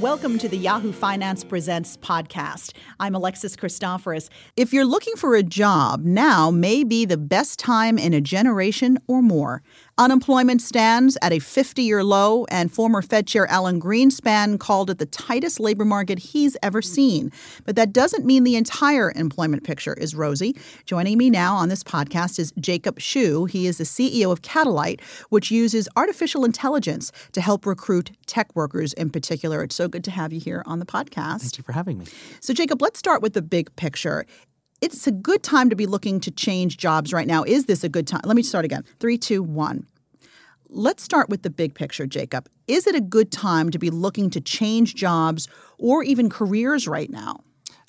Welcome 0.00 0.38
to 0.38 0.48
the 0.48 0.56
Yahoo 0.56 0.92
Finance 0.92 1.42
Presents 1.42 1.96
podcast. 1.96 2.72
I'm 3.00 3.16
Alexis 3.16 3.56
Christoforous. 3.56 4.28
If 4.56 4.72
you're 4.72 4.84
looking 4.84 5.16
for 5.16 5.34
a 5.34 5.42
job, 5.42 6.04
now 6.04 6.52
may 6.52 6.84
be 6.84 7.04
the 7.04 7.16
best 7.16 7.58
time 7.58 7.98
in 7.98 8.14
a 8.14 8.20
generation 8.20 8.98
or 9.08 9.22
more. 9.22 9.60
Unemployment 9.98 10.62
stands 10.62 11.18
at 11.22 11.32
a 11.32 11.40
50 11.40 11.82
year 11.82 12.04
low, 12.04 12.44
and 12.52 12.72
former 12.72 13.02
Fed 13.02 13.26
Chair 13.26 13.48
Alan 13.48 13.80
Greenspan 13.80 14.60
called 14.60 14.90
it 14.90 14.98
the 14.98 15.06
tightest 15.06 15.58
labor 15.58 15.84
market 15.84 16.20
he's 16.20 16.56
ever 16.62 16.80
seen. 16.80 17.32
But 17.64 17.74
that 17.74 17.92
doesn't 17.92 18.24
mean 18.24 18.44
the 18.44 18.54
entire 18.54 19.12
employment 19.16 19.64
picture 19.64 19.94
is 19.94 20.14
rosy. 20.14 20.56
Joining 20.86 21.18
me 21.18 21.30
now 21.30 21.56
on 21.56 21.68
this 21.68 21.82
podcast 21.82 22.38
is 22.38 22.52
Jacob 22.60 23.00
Hsu. 23.00 23.46
He 23.46 23.66
is 23.66 23.78
the 23.78 23.84
CEO 23.84 24.30
of 24.30 24.40
Catalyte, 24.40 25.00
which 25.30 25.50
uses 25.50 25.88
artificial 25.96 26.44
intelligence 26.44 27.10
to 27.32 27.40
help 27.40 27.66
recruit 27.66 28.12
tech 28.26 28.54
workers 28.54 28.92
in 28.92 29.10
particular. 29.10 29.64
It's 29.64 29.74
so 29.74 29.88
good 29.88 30.04
to 30.04 30.12
have 30.12 30.32
you 30.32 30.38
here 30.38 30.62
on 30.64 30.78
the 30.78 30.86
podcast. 30.86 31.40
Thank 31.40 31.58
you 31.58 31.64
for 31.64 31.72
having 31.72 31.98
me. 31.98 32.06
So, 32.40 32.54
Jacob, 32.54 32.80
let's 32.80 33.00
start 33.00 33.20
with 33.20 33.32
the 33.32 33.42
big 33.42 33.74
picture 33.74 34.26
it's 34.80 35.06
a 35.06 35.12
good 35.12 35.42
time 35.42 35.70
to 35.70 35.76
be 35.76 35.86
looking 35.86 36.20
to 36.20 36.30
change 36.30 36.76
jobs 36.76 37.12
right 37.12 37.26
now. 37.26 37.42
Is 37.42 37.66
this 37.66 37.84
a 37.84 37.88
good 37.88 38.06
time? 38.06 38.20
Let 38.24 38.36
me 38.36 38.42
start 38.42 38.64
again. 38.64 38.84
Three, 39.00 39.18
two, 39.18 39.42
one. 39.42 39.86
Let's 40.68 41.02
start 41.02 41.28
with 41.28 41.42
the 41.42 41.50
big 41.50 41.74
picture, 41.74 42.06
Jacob. 42.06 42.48
Is 42.66 42.86
it 42.86 42.94
a 42.94 43.00
good 43.00 43.32
time 43.32 43.70
to 43.70 43.78
be 43.78 43.90
looking 43.90 44.28
to 44.30 44.40
change 44.40 44.94
jobs 44.94 45.48
or 45.78 46.02
even 46.02 46.28
careers 46.28 46.86
right 46.86 47.10
now? 47.10 47.40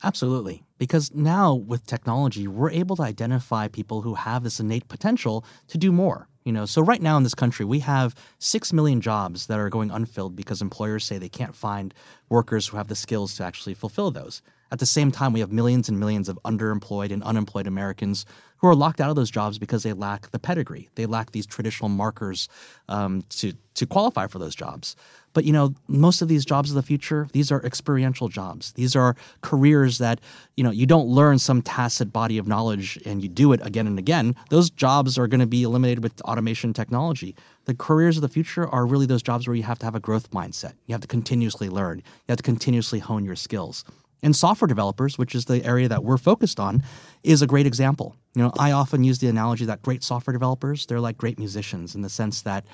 Absolutely. 0.01 0.63
Because 0.77 1.13
now 1.13 1.53
with 1.53 1.85
technology, 1.85 2.47
we're 2.47 2.71
able 2.71 2.95
to 2.95 3.03
identify 3.03 3.67
people 3.67 4.01
who 4.01 4.15
have 4.15 4.43
this 4.43 4.61
innate 4.61 4.87
potential 4.87 5.43
to 5.67 5.77
do 5.77 5.91
more. 5.91 6.29
You 6.45 6.53
know, 6.53 6.65
so 6.65 6.81
right 6.81 7.01
now 7.01 7.17
in 7.17 7.23
this 7.23 7.35
country, 7.35 7.65
we 7.65 7.79
have 7.79 8.15
6 8.39 8.71
million 8.71 9.01
jobs 9.01 9.47
that 9.47 9.59
are 9.59 9.69
going 9.69 9.91
unfilled 9.91 10.37
because 10.37 10.61
employers 10.61 11.03
say 11.03 11.17
they 11.17 11.27
can't 11.27 11.53
find 11.53 11.93
workers 12.29 12.67
who 12.67 12.77
have 12.77 12.87
the 12.87 12.95
skills 12.95 13.35
to 13.35 13.43
actually 13.43 13.73
fulfill 13.73 14.09
those. 14.09 14.41
At 14.71 14.79
the 14.79 14.85
same 14.85 15.11
time, 15.11 15.33
we 15.33 15.39
have 15.39 15.51
millions 15.51 15.89
and 15.89 15.99
millions 15.99 16.29
of 16.29 16.39
underemployed 16.45 17.11
and 17.11 17.23
unemployed 17.23 17.67
Americans 17.67 18.25
who 18.57 18.67
are 18.67 18.75
locked 18.75 19.01
out 19.01 19.09
of 19.09 19.15
those 19.15 19.31
jobs 19.31 19.57
because 19.57 19.83
they 19.83 19.93
lack 19.93 20.31
the 20.31 20.39
pedigree. 20.39 20.89
They 20.95 21.05
lack 21.05 21.31
these 21.31 21.45
traditional 21.45 21.89
markers 21.89 22.47
um, 22.87 23.23
to 23.29 23.53
to 23.75 23.85
qualify 23.85 24.27
for 24.27 24.39
those 24.39 24.55
jobs. 24.55 24.97
But 25.33 25.45
you 25.45 25.53
know, 25.53 25.73
most 25.87 26.21
of 26.21 26.27
these 26.27 26.43
jobs 26.43 26.69
of 26.69 26.75
the 26.75 26.81
future, 26.81 27.29
these 27.31 27.51
are 27.51 27.63
experiential 27.63 28.27
jobs. 28.27 28.73
These 28.73 28.95
are 28.95 29.15
careers 29.41 29.97
that 29.99 30.19
you 30.57 30.63
know 30.63 30.71
you 30.71 30.85
don't 30.85 31.07
learn 31.07 31.39
some 31.39 31.61
tacit 31.61 32.11
body 32.11 32.37
of 32.37 32.47
knowledge 32.47 32.99
and 33.05 33.23
you 33.23 33.29
do 33.29 33.53
it 33.53 33.65
again 33.65 33.87
and 33.87 33.97
again. 33.97 34.35
Those 34.49 34.69
jobs 34.69 35.17
are 35.17 35.27
going 35.27 35.39
to 35.39 35.47
be 35.47 35.63
eliminated 35.63 36.03
with 36.03 36.21
automation 36.21 36.73
technology. 36.73 37.35
The 37.65 37.75
careers 37.75 38.17
of 38.17 38.21
the 38.21 38.29
future 38.29 38.67
are 38.67 38.85
really 38.85 39.05
those 39.05 39.23
jobs 39.23 39.47
where 39.47 39.55
you 39.55 39.63
have 39.63 39.79
to 39.79 39.85
have 39.85 39.95
a 39.95 39.99
growth 39.99 40.31
mindset. 40.31 40.73
You 40.87 40.93
have 40.93 41.01
to 41.01 41.07
continuously 41.07 41.69
learn. 41.69 41.99
You 41.99 42.03
have 42.29 42.37
to 42.37 42.43
continuously 42.43 42.99
hone 42.99 43.23
your 43.23 43.37
skills. 43.37 43.85
And 44.21 44.35
software 44.35 44.67
developers, 44.67 45.17
which 45.17 45.33
is 45.33 45.45
the 45.45 45.63
area 45.65 45.87
that 45.87 46.03
we're 46.03 46.17
focused 46.17 46.59
on, 46.59 46.83
is 47.23 47.41
a 47.41 47.47
great 47.47 47.65
example. 47.65 48.15
You 48.35 48.43
know, 48.43 48.51
I 48.59 48.71
often 48.71 49.03
use 49.03 49.19
the 49.19 49.27
analogy 49.27 49.65
that 49.65 49.81
great 49.81 50.03
software 50.03 50.33
developers, 50.33 50.85
they're 50.85 50.99
like 50.99 51.17
great 51.17 51.39
musicians 51.39 51.95
in 51.95 52.01
the 52.01 52.09
sense 52.09 52.41
that 52.43 52.65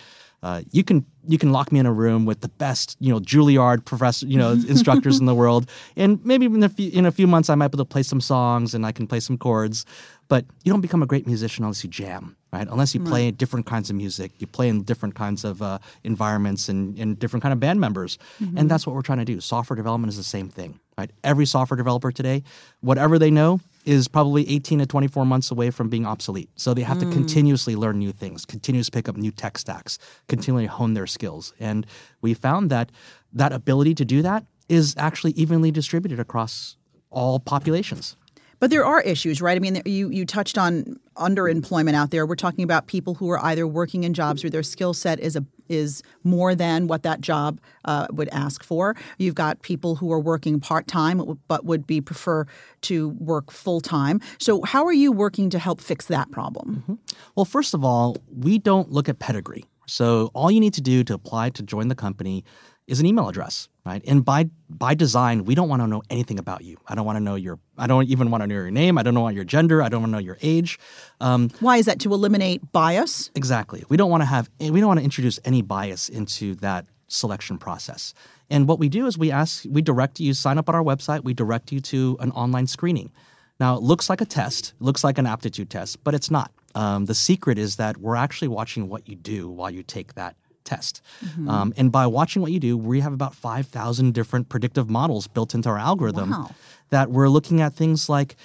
uh, 0.45 0.61
you 0.71 0.83
can 0.83 1.03
you 1.27 1.39
can 1.39 1.51
lock 1.51 1.71
me 1.71 1.79
in 1.79 1.87
a 1.87 1.91
room 1.91 2.23
with 2.23 2.41
the 2.41 2.49
best 2.49 2.95
you 2.99 3.11
know 3.11 3.19
Juilliard 3.19 3.83
professor 3.83 4.27
you 4.27 4.37
know 4.37 4.51
instructors 4.69 5.19
in 5.19 5.25
the 5.25 5.33
world, 5.33 5.67
and 5.97 6.23
maybe 6.23 6.45
in 6.45 6.61
a 6.61 6.69
few 6.69 6.91
in 6.91 7.07
a 7.07 7.11
few 7.11 7.25
months 7.25 7.49
I 7.49 7.55
might 7.55 7.69
be 7.69 7.77
able 7.77 7.85
to 7.85 7.89
play 7.89 8.03
some 8.03 8.21
songs 8.21 8.75
and 8.75 8.85
I 8.85 8.91
can 8.91 9.07
play 9.07 9.19
some 9.19 9.39
chords, 9.39 9.87
but 10.27 10.45
you 10.63 10.71
don't 10.71 10.81
become 10.81 11.01
a 11.01 11.07
great 11.07 11.25
musician 11.25 11.63
unless 11.63 11.83
you 11.83 11.89
jam, 11.89 12.37
right? 12.53 12.67
Unless 12.69 12.93
you 12.93 13.01
play 13.01 13.25
right. 13.25 13.35
different 13.35 13.65
kinds 13.65 13.89
of 13.89 13.95
music, 13.95 14.33
you 14.37 14.45
play 14.45 14.69
in 14.69 14.83
different 14.83 15.15
kinds 15.15 15.43
of 15.43 15.63
uh, 15.63 15.79
environments 16.03 16.69
and, 16.69 16.95
and 16.99 17.17
different 17.17 17.41
kind 17.41 17.51
of 17.51 17.59
band 17.59 17.79
members, 17.79 18.19
mm-hmm. 18.39 18.55
and 18.55 18.69
that's 18.69 18.85
what 18.85 18.95
we're 18.95 19.01
trying 19.01 19.25
to 19.25 19.25
do. 19.25 19.41
Software 19.41 19.75
development 19.75 20.09
is 20.09 20.17
the 20.17 20.23
same 20.23 20.49
thing, 20.49 20.79
right? 20.95 21.09
Every 21.23 21.47
software 21.47 21.75
developer 21.75 22.11
today, 22.11 22.43
whatever 22.81 23.17
they 23.17 23.31
know, 23.31 23.61
is 23.85 24.07
probably 24.07 24.49
18 24.49 24.79
to 24.79 24.85
24 24.85 25.25
months 25.25 25.51
away 25.51 25.69
from 25.69 25.89
being 25.89 26.05
obsolete. 26.05 26.49
So 26.55 26.73
they 26.73 26.81
have 26.81 26.97
mm. 26.97 27.09
to 27.09 27.11
continuously 27.11 27.75
learn 27.75 27.99
new 27.99 28.11
things, 28.11 28.45
continuously 28.45 28.91
pick 28.91 29.07
up 29.07 29.15
new 29.15 29.31
tech 29.31 29.57
stacks, 29.57 29.99
continually 30.27 30.65
hone 30.65 30.95
their 30.95 31.07
skills. 31.07 31.53
And 31.59 31.85
we 32.21 32.33
found 32.33 32.69
that 32.71 32.91
that 33.33 33.53
ability 33.53 33.93
to 33.95 34.05
do 34.05 34.21
that 34.23 34.45
is 34.67 34.95
actually 34.97 35.31
evenly 35.31 35.71
distributed 35.71 36.19
across 36.19 36.77
all 37.11 37.39
populations. 37.39 38.15
But 38.65 38.71
there 38.71 38.83
are 38.83 38.99
issues, 39.01 39.43
right? 39.43 39.55
I 39.55 39.59
mean, 39.59 39.79
you 39.85 40.09
you 40.09 40.25
touched 40.25 40.57
on 40.57 40.99
underemployment 41.17 41.93
out 41.93 42.09
there. 42.09 42.25
We're 42.25 42.35
talking 42.35 42.63
about 42.63 42.87
people 42.87 43.13
who 43.13 43.29
are 43.29 43.37
either 43.45 43.67
working 43.67 44.03
in 44.03 44.15
jobs 44.15 44.43
where 44.43 44.49
their 44.49 44.63
skill 44.63 44.95
set 44.95 45.19
is 45.19 45.35
a 45.35 45.45
is 45.69 46.01
more 46.23 46.55
than 46.55 46.87
what 46.87 47.03
that 47.03 47.21
job 47.21 47.61
uh, 47.83 48.07
would 48.09 48.27
ask 48.29 48.63
for. 48.63 48.95
You've 49.19 49.35
got 49.35 49.61
people 49.61 49.97
who 49.97 50.11
are 50.11 50.19
working 50.19 50.59
part 50.59 50.87
time 50.87 51.39
but 51.47 51.63
would 51.63 51.85
be 51.85 52.01
prefer 52.01 52.47
to 52.81 53.09
work 53.19 53.51
full 53.51 53.81
time. 53.81 54.19
So 54.39 54.63
how 54.63 54.83
are 54.85 54.93
you 54.93 55.11
working 55.11 55.51
to 55.51 55.59
help 55.59 55.79
fix 55.79 56.07
that 56.07 56.31
problem? 56.31 56.77
Mm-hmm. 56.77 56.93
Well, 57.35 57.45
first 57.45 57.75
of 57.75 57.83
all, 57.83 58.17
we 58.35 58.57
don't 58.57 58.91
look 58.91 59.07
at 59.07 59.19
pedigree. 59.19 59.65
So 59.85 60.31
all 60.33 60.49
you 60.49 60.59
need 60.59 60.73
to 60.73 60.81
do 60.81 61.03
to 61.03 61.13
apply 61.13 61.51
to 61.51 61.61
join 61.61 61.87
the 61.89 61.95
company 61.95 62.43
is 62.87 62.99
an 62.99 63.05
email 63.05 63.27
address, 63.27 63.67
right? 63.85 64.03
And 64.07 64.23
by 64.23 64.49
by 64.69 64.93
design, 64.93 65.45
we 65.45 65.55
don't 65.55 65.69
want 65.69 65.81
to 65.81 65.87
know 65.87 66.03
anything 66.09 66.37
about 66.37 66.63
you. 66.63 66.77
I 66.87 66.95
don't 66.95 67.05
want 67.05 67.17
to 67.17 67.23
know 67.23 67.35
your. 67.35 67.59
I 67.77 67.87
don't 67.87 68.07
even 68.07 68.29
want 68.31 68.43
to 68.43 68.47
know 68.47 68.55
your 68.55 68.71
name. 68.71 68.97
I 68.97 69.03
don't 69.03 69.13
know 69.13 69.27
your 69.29 69.43
gender. 69.43 69.81
I 69.81 69.89
don't 69.89 70.01
want 70.01 70.11
to 70.11 70.15
know 70.15 70.25
your 70.25 70.37
age. 70.41 70.79
Um, 71.19 71.49
Why 71.59 71.77
is 71.77 71.85
that? 71.85 71.99
To 72.01 72.13
eliminate 72.13 72.71
bias. 72.71 73.31
Exactly. 73.35 73.83
We 73.89 73.97
don't 73.97 74.09
want 74.09 74.21
to 74.21 74.25
have. 74.25 74.49
We 74.59 74.79
don't 74.79 74.87
want 74.87 74.99
to 74.99 75.03
introduce 75.03 75.39
any 75.45 75.61
bias 75.61 76.09
into 76.09 76.55
that 76.55 76.85
selection 77.07 77.57
process. 77.57 78.13
And 78.49 78.67
what 78.67 78.79
we 78.79 78.89
do 78.89 79.07
is 79.07 79.17
we 79.17 79.31
ask, 79.31 79.65
we 79.67 79.81
direct 79.81 80.19
you 80.19 80.33
sign 80.33 80.57
up 80.57 80.69
on 80.69 80.75
our 80.75 80.83
website. 80.83 81.23
We 81.23 81.33
direct 81.33 81.71
you 81.71 81.79
to 81.81 82.17
an 82.19 82.31
online 82.31 82.67
screening. 82.67 83.11
Now 83.59 83.75
it 83.75 83.81
looks 83.81 84.09
like 84.09 84.21
a 84.21 84.25
test, 84.25 84.73
looks 84.79 85.03
like 85.03 85.17
an 85.17 85.25
aptitude 85.25 85.69
test, 85.69 86.03
but 86.03 86.13
it's 86.13 86.29
not. 86.29 86.51
Um, 86.75 87.05
the 87.05 87.15
secret 87.15 87.57
is 87.57 87.77
that 87.77 87.97
we're 87.97 88.17
actually 88.17 88.49
watching 88.49 88.89
what 88.89 89.07
you 89.07 89.15
do 89.15 89.49
while 89.49 89.71
you 89.71 89.81
take 89.81 90.15
that 90.15 90.35
test. 90.65 91.01
Mm-hmm. 91.23 91.49
Um, 91.49 91.73
and 91.77 91.91
by 91.91 92.07
watching 92.07 92.41
what 92.41 92.51
you 92.51 92.59
do, 92.59 92.77
we 92.77 92.99
have 92.99 93.13
about 93.13 93.33
5,000 93.35 94.13
different 94.13 94.49
predictive 94.49 94.89
models 94.89 95.27
built 95.27 95.53
into 95.53 95.69
our 95.69 95.77
algorithm 95.77 96.31
wow. 96.31 96.51
that 96.89 97.11
we're 97.11 97.29
looking 97.29 97.61
at 97.61 97.73
things 97.73 98.09
like 98.09 98.35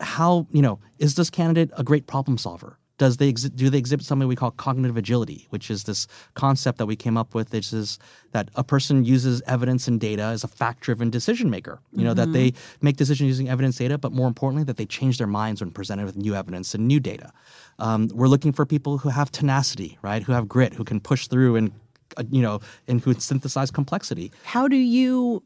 how, 0.00 0.46
you 0.50 0.62
know, 0.62 0.80
is 0.98 1.14
this 1.14 1.30
candidate 1.30 1.70
a 1.76 1.84
great 1.84 2.06
problem 2.06 2.38
solver? 2.38 2.78
Does 2.96 3.16
they 3.16 3.32
exi- 3.32 3.54
do 3.54 3.70
they 3.70 3.78
exhibit 3.78 4.06
something 4.06 4.28
we 4.28 4.36
call 4.36 4.52
cognitive 4.52 4.96
agility, 4.96 5.46
which 5.50 5.70
is 5.70 5.84
this 5.84 6.06
concept 6.34 6.78
that 6.78 6.86
we 6.86 6.94
came 6.94 7.16
up 7.16 7.34
with, 7.34 7.52
which 7.52 7.72
is 7.72 7.98
that 8.32 8.50
a 8.54 8.62
person 8.62 9.04
uses 9.04 9.42
evidence 9.46 9.88
and 9.88 10.00
data 10.00 10.22
as 10.22 10.44
a 10.44 10.48
fact-driven 10.48 11.10
decision 11.10 11.50
maker. 11.50 11.80
You 11.90 11.98
mm-hmm. 11.98 12.06
know 12.06 12.14
that 12.14 12.32
they 12.32 12.50
mm-hmm. 12.50 12.86
make 12.86 12.96
decisions 12.96 13.26
using 13.26 13.48
evidence 13.48 13.76
data, 13.76 13.98
but 13.98 14.12
more 14.12 14.28
importantly, 14.28 14.64
that 14.64 14.76
they 14.76 14.86
change 14.86 15.18
their 15.18 15.26
minds 15.26 15.60
when 15.60 15.70
presented 15.70 16.04
with 16.04 16.16
new 16.16 16.34
evidence 16.34 16.74
and 16.74 16.86
new 16.86 17.00
data. 17.00 17.32
Um, 17.78 18.08
we're 18.14 18.28
looking 18.28 18.52
for 18.52 18.64
people 18.64 18.98
who 18.98 19.08
have 19.08 19.30
tenacity, 19.32 19.98
right? 20.02 20.22
Who 20.22 20.32
have 20.32 20.48
grit, 20.48 20.74
who 20.74 20.84
can 20.84 21.00
push 21.00 21.26
through 21.26 21.56
and 21.56 21.72
uh, 22.16 22.24
you 22.30 22.42
know, 22.42 22.60
and 22.86 23.00
who 23.00 23.14
synthesize 23.14 23.70
complexity. 23.70 24.30
How 24.44 24.68
do 24.68 24.76
you 24.76 25.42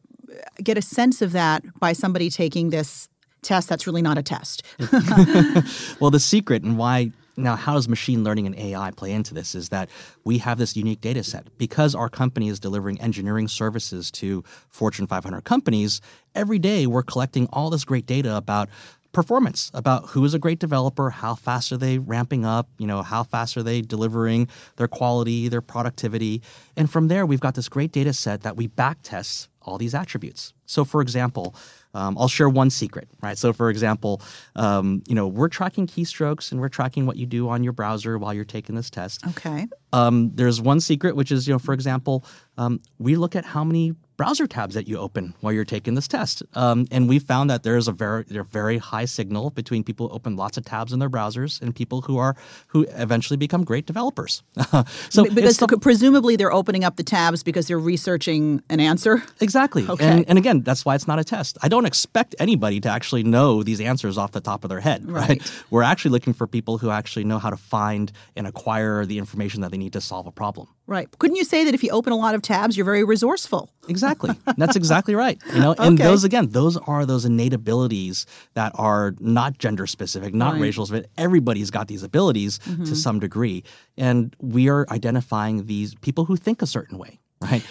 get 0.63 0.77
a 0.77 0.83
sense 0.83 1.23
of 1.23 1.33
that 1.33 1.63
by 1.79 1.93
somebody 1.93 2.31
taking 2.31 2.71
this 2.71 3.09
test 3.43 3.69
that's 3.69 3.87
really 3.87 4.03
not 4.03 4.19
a 4.19 4.23
test? 4.23 4.63
well, 6.01 6.11
the 6.11 6.21
secret 6.21 6.63
and 6.63 6.77
why 6.77 7.13
now 7.39 7.57
how 7.57 7.75
does 7.75 7.89
machine 7.89 8.25
learning 8.25 8.47
and 8.47 8.59
AI 8.59 8.91
play 8.91 9.13
into 9.13 9.33
this 9.33 9.55
is 9.55 9.69
that 9.71 9.89
we 10.25 10.39
have 10.39 10.59
this 10.59 10.77
unique 10.77 11.01
data 11.01 11.23
set 11.23 11.47
because 11.57 11.95
our 11.95 12.09
company 12.09 12.49
is 12.49 12.61
delivering 12.61 13.01
engineering 13.01 13.49
services 13.49 14.11
to 14.11 14.43
Fortune 14.69 15.07
500 15.07 15.43
companies 15.43 16.01
every 16.35 16.59
day 16.59 16.87
we're 16.87 17.03
collecting 17.03 17.47
all 17.53 17.71
this 17.71 17.85
great 17.85 18.07
data 18.07 18.37
about 18.37 18.69
performance 19.13 19.71
about 19.75 20.11
who 20.11 20.25
is 20.25 20.35
a 20.35 20.39
great 20.39 20.59
developer, 20.59 21.11
how 21.11 21.35
fast 21.35 21.73
are 21.73 21.77
they 21.77 21.99
ramping 21.99 22.45
up, 22.45 22.69
you 22.79 22.87
know, 22.87 23.03
how 23.03 23.23
fast 23.23 23.57
are 23.57 23.63
they 23.63 23.81
delivering 23.81 24.49
their 24.77 24.89
quality, 24.89 25.49
their 25.49 25.63
productivity. 25.63 26.43
And 26.77 26.91
from 26.91 27.09
there, 27.09 27.25
we've 27.25 27.41
got 27.41 27.55
this 27.55 27.69
great 27.69 27.93
data 27.93 28.13
set 28.13 28.43
that 28.43 28.57
we 28.57 28.67
back 28.67 28.99
test 29.03 29.49
all 29.69 29.79
these 29.79 29.95
attributes. 29.95 30.53
So, 30.67 30.85
for 30.85 31.01
example, 31.01 31.55
um, 31.95 32.17
I'll 32.19 32.29
share 32.29 32.49
one 32.49 32.71
secret, 32.71 33.09
right? 33.23 33.39
So, 33.39 33.53
for 33.53 33.71
example, 33.71 34.21
um, 34.57 35.03
you 35.09 35.15
know, 35.15 35.27
we're 35.27 35.49
tracking 35.49 35.87
keystrokes 35.87 36.53
and 36.53 36.61
we're 36.61 36.69
tracking 36.69 37.07
what 37.07 37.17
you 37.17 37.27
do 37.27 37.49
on 37.49 37.65
your 37.65 37.73
browser 37.73 38.19
while 38.19 38.35
you're 38.35 38.45
taking 38.45 38.75
this 38.75 38.91
test. 38.91 39.27
Okay. 39.29 39.67
Um, 39.93 40.31
there's 40.35 40.61
one 40.61 40.81
secret, 40.81 41.17
which 41.17 41.33
is, 41.33 41.49
you 41.49 41.55
know, 41.55 41.59
for 41.59 41.73
example, 41.73 42.25
um, 42.59 42.81
we 42.99 43.17
look 43.17 43.35
at 43.35 43.45
how 43.45 43.65
many 43.65 43.95
browser 44.19 44.49
tabs 44.49 44.75
that 44.75 44.89
you 44.89 44.99
open 44.99 45.33
while 45.41 45.53
you're 45.53 45.65
taking 45.65 45.95
this 45.95 46.09
test. 46.09 46.43
Um, 46.55 46.87
and 46.91 47.09
we 47.09 47.21
found 47.21 47.49
that 47.51 47.63
there 47.63 47.77
is 47.77 47.87
a 47.87 47.93
very, 47.93 48.25
a 48.31 48.43
very 48.43 48.77
high 48.77 49.05
signal 49.05 49.51
between 49.51 49.85
people 49.85 50.09
who 50.09 50.15
open 50.15 50.37
lots 50.37 50.59
of 50.59 50.65
tabs 50.65 50.93
in 50.93 50.99
their 50.99 51.09
browsers 51.09 51.63
and 51.63 51.75
people 51.75 52.03
who 52.03 52.19
are 52.19 52.37
who 52.67 52.85
eventually 52.91 53.37
become 53.37 53.65
great 53.65 53.87
developers. 53.87 54.43
so 55.09 55.25
because 55.25 55.63
presumably 55.81 56.35
they're 56.35 56.53
opening 56.53 56.83
up 56.83 56.97
the 56.97 57.05
tabs 57.05 57.45
because 57.45 57.69
they're 57.69 57.79
researching 57.79 58.61
an 58.69 58.81
answer. 58.81 59.23
Exactly. 59.41 59.58
Okay. 59.89 60.07
And, 60.07 60.25
and 60.29 60.39
again, 60.39 60.63
that's 60.63 60.85
why 60.85 60.95
it's 60.95 61.07
not 61.09 61.19
a 61.19 61.25
test. 61.25 61.59
I 61.63 61.69
don't 61.69 61.87
expect 61.87 62.35
anybody 62.39 62.81
to 62.81 62.89
actually 62.89 63.23
know 63.25 63.63
these 63.63 63.81
answers 63.81 64.17
off 64.19 64.33
the 64.33 64.41
top 64.41 64.65
of 64.65 64.71
their 64.71 64.81
head. 64.81 65.05
Right. 65.19 65.29
right? 65.29 65.53
We're 65.71 65.83
actually 65.83 66.13
looking 66.13 66.33
for 66.33 66.47
people 66.47 66.79
who 66.79 66.91
actually 66.91 67.25
know 67.25 67.39
how 67.39 67.51
to 67.51 67.57
find 67.57 68.13
and 68.37 68.47
acquire 68.47 69.05
the 69.05 69.19
information 69.19 69.61
that 69.63 69.71
they 69.71 69.79
need 69.79 69.93
to 69.95 70.01
solve 70.01 70.27
a 70.27 70.33
problem. 70.33 70.69
Right. 70.87 71.09
Couldn't 71.19 71.37
you 71.37 71.45
say 71.45 71.65
that 71.65 71.75
if 71.75 71.83
you 71.83 71.91
open 71.91 72.13
a 72.13 72.17
lot 72.17 72.35
of 72.35 72.41
tabs, 72.43 72.77
you're 72.77 72.85
very 72.87 73.05
resourceful? 73.05 73.71
Exactly. 73.89 74.31
That's 74.57 74.77
exactly 74.77 75.15
right. 75.15 75.39
You 75.53 75.61
know, 75.61 75.73
and 75.79 75.99
Okay. 75.99 76.05
those 76.09 76.25
again, 76.25 76.49
those 76.51 76.77
are 76.77 77.05
those 77.05 77.25
innate 77.27 77.53
abilities 77.53 78.27
that 78.55 78.73
are 78.77 79.15
not 79.21 79.59
gender 79.59 79.87
specific, 79.87 80.33
not 80.35 80.47
Right. 80.47 80.55
Mm-hmm. 80.55 80.63
racial 80.63 80.87
specific. 80.87 81.11
Everybody's 81.19 81.71
got 81.71 81.89
these 81.89 82.03
abilities 82.03 82.59
to 82.59 82.95
some 82.97 83.19
degree, 83.21 83.65
and 83.97 84.35
we 84.41 84.69
are 84.69 84.87
identifying 84.91 85.67
these 85.67 85.95
people 85.97 86.25
who 86.27 86.37
think 86.37 86.63
a 86.63 86.67
certain 86.67 86.97
way, 86.99 87.19
right? 87.41 87.63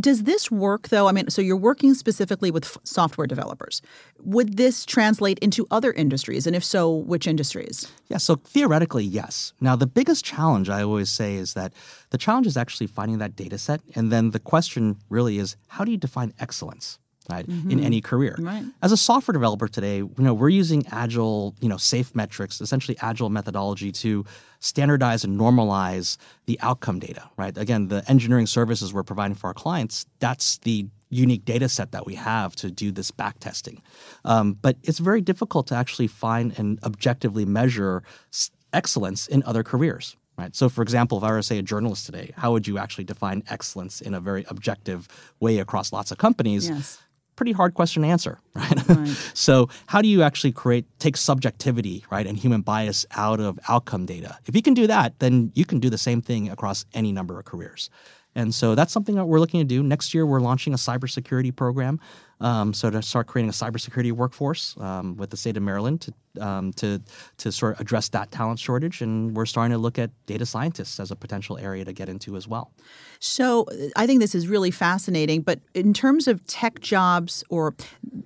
Does 0.00 0.24
this 0.24 0.50
work 0.50 0.88
though? 0.88 1.08
I 1.08 1.12
mean, 1.12 1.28
so 1.30 1.42
you're 1.42 1.56
working 1.56 1.94
specifically 1.94 2.50
with 2.50 2.64
f- 2.64 2.78
software 2.84 3.26
developers. 3.26 3.82
Would 4.20 4.56
this 4.56 4.86
translate 4.86 5.38
into 5.40 5.66
other 5.70 5.92
industries? 5.92 6.46
And 6.46 6.56
if 6.56 6.64
so, 6.64 6.90
which 6.90 7.26
industries? 7.26 7.90
Yeah, 8.08 8.16
so 8.16 8.36
theoretically, 8.36 9.04
yes. 9.04 9.52
Now, 9.60 9.76
the 9.76 9.86
biggest 9.86 10.24
challenge 10.24 10.70
I 10.70 10.82
always 10.82 11.10
say 11.10 11.34
is 11.34 11.54
that 11.54 11.72
the 12.10 12.18
challenge 12.18 12.46
is 12.46 12.56
actually 12.56 12.86
finding 12.86 13.18
that 13.18 13.36
data 13.36 13.58
set. 13.58 13.80
And 13.94 14.10
then 14.10 14.30
the 14.30 14.40
question 14.40 14.96
really 15.08 15.38
is 15.38 15.56
how 15.68 15.84
do 15.84 15.90
you 15.90 15.98
define 15.98 16.32
excellence? 16.40 16.98
Right, 17.30 17.46
in 17.46 17.78
any 17.78 18.00
career. 18.00 18.34
Right. 18.36 18.64
As 18.82 18.90
a 18.90 18.96
software 18.96 19.32
developer 19.32 19.68
today, 19.68 19.98
you 19.98 20.12
know, 20.18 20.34
we're 20.34 20.48
using 20.48 20.84
agile, 20.90 21.54
you 21.60 21.68
know, 21.68 21.76
safe 21.76 22.14
metrics, 22.16 22.60
essentially 22.60 22.98
agile 23.00 23.30
methodology 23.30 23.92
to 23.92 24.24
standardize 24.58 25.22
and 25.22 25.38
normalize 25.38 26.16
the 26.46 26.58
outcome 26.62 26.98
data, 26.98 27.30
right? 27.36 27.56
Again, 27.56 27.86
the 27.88 28.02
engineering 28.10 28.46
services 28.46 28.92
we're 28.92 29.04
providing 29.04 29.36
for 29.36 29.46
our 29.46 29.54
clients, 29.54 30.04
that's 30.18 30.58
the 30.58 30.86
unique 31.10 31.44
data 31.44 31.68
set 31.68 31.92
that 31.92 32.06
we 32.06 32.16
have 32.16 32.56
to 32.56 32.72
do 32.72 32.90
this 32.90 33.12
back 33.12 33.38
testing. 33.38 33.80
Um, 34.24 34.54
but 34.54 34.76
it's 34.82 34.98
very 34.98 35.20
difficult 35.20 35.68
to 35.68 35.76
actually 35.76 36.08
find 36.08 36.52
and 36.58 36.80
objectively 36.82 37.44
measure 37.44 38.02
s- 38.32 38.50
excellence 38.72 39.28
in 39.28 39.44
other 39.44 39.62
careers. 39.62 40.16
Right. 40.38 40.56
So, 40.56 40.68
for 40.70 40.82
example, 40.82 41.18
if 41.18 41.24
I 41.24 41.30
were 41.30 41.36
to 41.36 41.42
say 41.42 41.58
a 41.58 41.62
journalist 41.62 42.06
today, 42.06 42.32
how 42.36 42.52
would 42.52 42.66
you 42.66 42.78
actually 42.78 43.04
define 43.04 43.44
excellence 43.48 44.00
in 44.00 44.14
a 44.14 44.18
very 44.20 44.44
objective 44.48 45.06
way 45.40 45.58
across 45.58 45.92
lots 45.92 46.10
of 46.10 46.16
companies? 46.18 46.68
Yes. 46.70 46.98
Pretty 47.34 47.52
hard 47.52 47.74
question 47.74 48.02
to 48.02 48.08
answer, 48.08 48.40
right? 48.54 49.08
so, 49.32 49.68
how 49.86 50.02
do 50.02 50.08
you 50.08 50.22
actually 50.22 50.52
create 50.52 50.84
take 50.98 51.16
subjectivity, 51.16 52.04
right, 52.10 52.26
and 52.26 52.36
human 52.36 52.60
bias 52.60 53.06
out 53.12 53.40
of 53.40 53.58
outcome 53.68 54.06
data? 54.06 54.38
If 54.46 54.54
you 54.54 54.62
can 54.62 54.74
do 54.74 54.86
that, 54.86 55.18
then 55.18 55.50
you 55.54 55.64
can 55.64 55.80
do 55.80 55.88
the 55.88 55.98
same 55.98 56.20
thing 56.20 56.50
across 56.50 56.84
any 56.92 57.10
number 57.10 57.38
of 57.38 57.44
careers. 57.44 57.88
And 58.34 58.54
so 58.54 58.74
that's 58.74 58.92
something 58.92 59.14
that 59.16 59.26
we're 59.26 59.40
looking 59.40 59.60
to 59.60 59.64
do. 59.64 59.82
Next 59.82 60.14
year, 60.14 60.24
we're 60.24 60.40
launching 60.40 60.72
a 60.72 60.76
cybersecurity 60.76 61.54
program. 61.54 62.00
Um, 62.42 62.74
so 62.74 62.90
to 62.90 63.00
start 63.02 63.28
creating 63.28 63.50
a 63.50 63.52
cybersecurity 63.52 64.10
workforce 64.10 64.76
um, 64.78 65.16
with 65.16 65.30
the 65.30 65.36
state 65.36 65.56
of 65.56 65.62
Maryland 65.62 66.00
to 66.02 66.12
um, 66.40 66.72
to 66.74 67.00
to 67.38 67.52
sort 67.52 67.74
of 67.74 67.80
address 67.80 68.08
that 68.10 68.30
talent 68.30 68.58
shortage, 68.58 69.00
and 69.00 69.36
we're 69.36 69.46
starting 69.46 69.72
to 69.72 69.78
look 69.78 69.98
at 69.98 70.10
data 70.26 70.44
scientists 70.44 70.98
as 70.98 71.10
a 71.10 71.16
potential 71.16 71.56
area 71.58 71.84
to 71.84 71.92
get 71.92 72.08
into 72.08 72.36
as 72.36 72.48
well. 72.48 72.72
So 73.20 73.64
uh, 73.64 73.88
I 73.96 74.06
think 74.06 74.20
this 74.20 74.34
is 74.34 74.48
really 74.48 74.70
fascinating. 74.70 75.42
But 75.42 75.60
in 75.74 75.94
terms 75.94 76.26
of 76.26 76.44
tech 76.46 76.80
jobs 76.80 77.44
or 77.48 77.74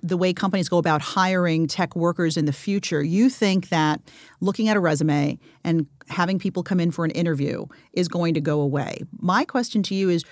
the 0.01 0.17
way 0.17 0.33
companies 0.33 0.67
go 0.67 0.77
about 0.77 1.01
hiring 1.01 1.67
tech 1.67 1.95
workers 1.95 2.37
in 2.37 2.45
the 2.45 2.53
future, 2.53 3.03
you 3.03 3.29
think 3.29 3.69
that 3.69 4.01
looking 4.41 4.67
at 4.67 4.77
a 4.77 4.79
resume 4.79 5.37
and 5.63 5.87
having 6.09 6.39
people 6.39 6.63
come 6.63 6.79
in 6.79 6.89
for 6.91 7.05
an 7.05 7.11
interview 7.11 7.65
is 7.93 8.07
going 8.07 8.33
to 8.33 8.41
go 8.41 8.61
away. 8.61 9.01
My 9.19 9.45
question 9.45 9.83
to 9.83 9.95
you 9.95 10.09
is 10.09 10.23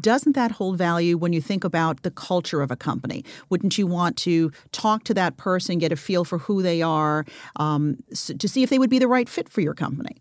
doesn't 0.00 0.32
that 0.34 0.52
hold 0.52 0.76
value 0.78 1.16
when 1.16 1.32
you 1.32 1.40
think 1.40 1.64
about 1.64 2.02
the 2.02 2.10
culture 2.10 2.60
of 2.62 2.70
a 2.70 2.76
company? 2.76 3.24
Wouldn't 3.50 3.78
you 3.78 3.86
want 3.86 4.16
to 4.18 4.50
talk 4.72 5.04
to 5.04 5.14
that 5.14 5.36
person, 5.36 5.78
get 5.78 5.92
a 5.92 5.96
feel 5.96 6.24
for 6.24 6.38
who 6.38 6.62
they 6.62 6.82
are, 6.82 7.24
um, 7.56 7.96
s- 8.10 8.30
to 8.38 8.48
see 8.48 8.62
if 8.62 8.70
they 8.70 8.78
would 8.78 8.90
be 8.90 8.98
the 8.98 9.08
right 9.08 9.28
fit 9.28 9.48
for 9.48 9.60
your 9.60 9.74
company? 9.74 10.16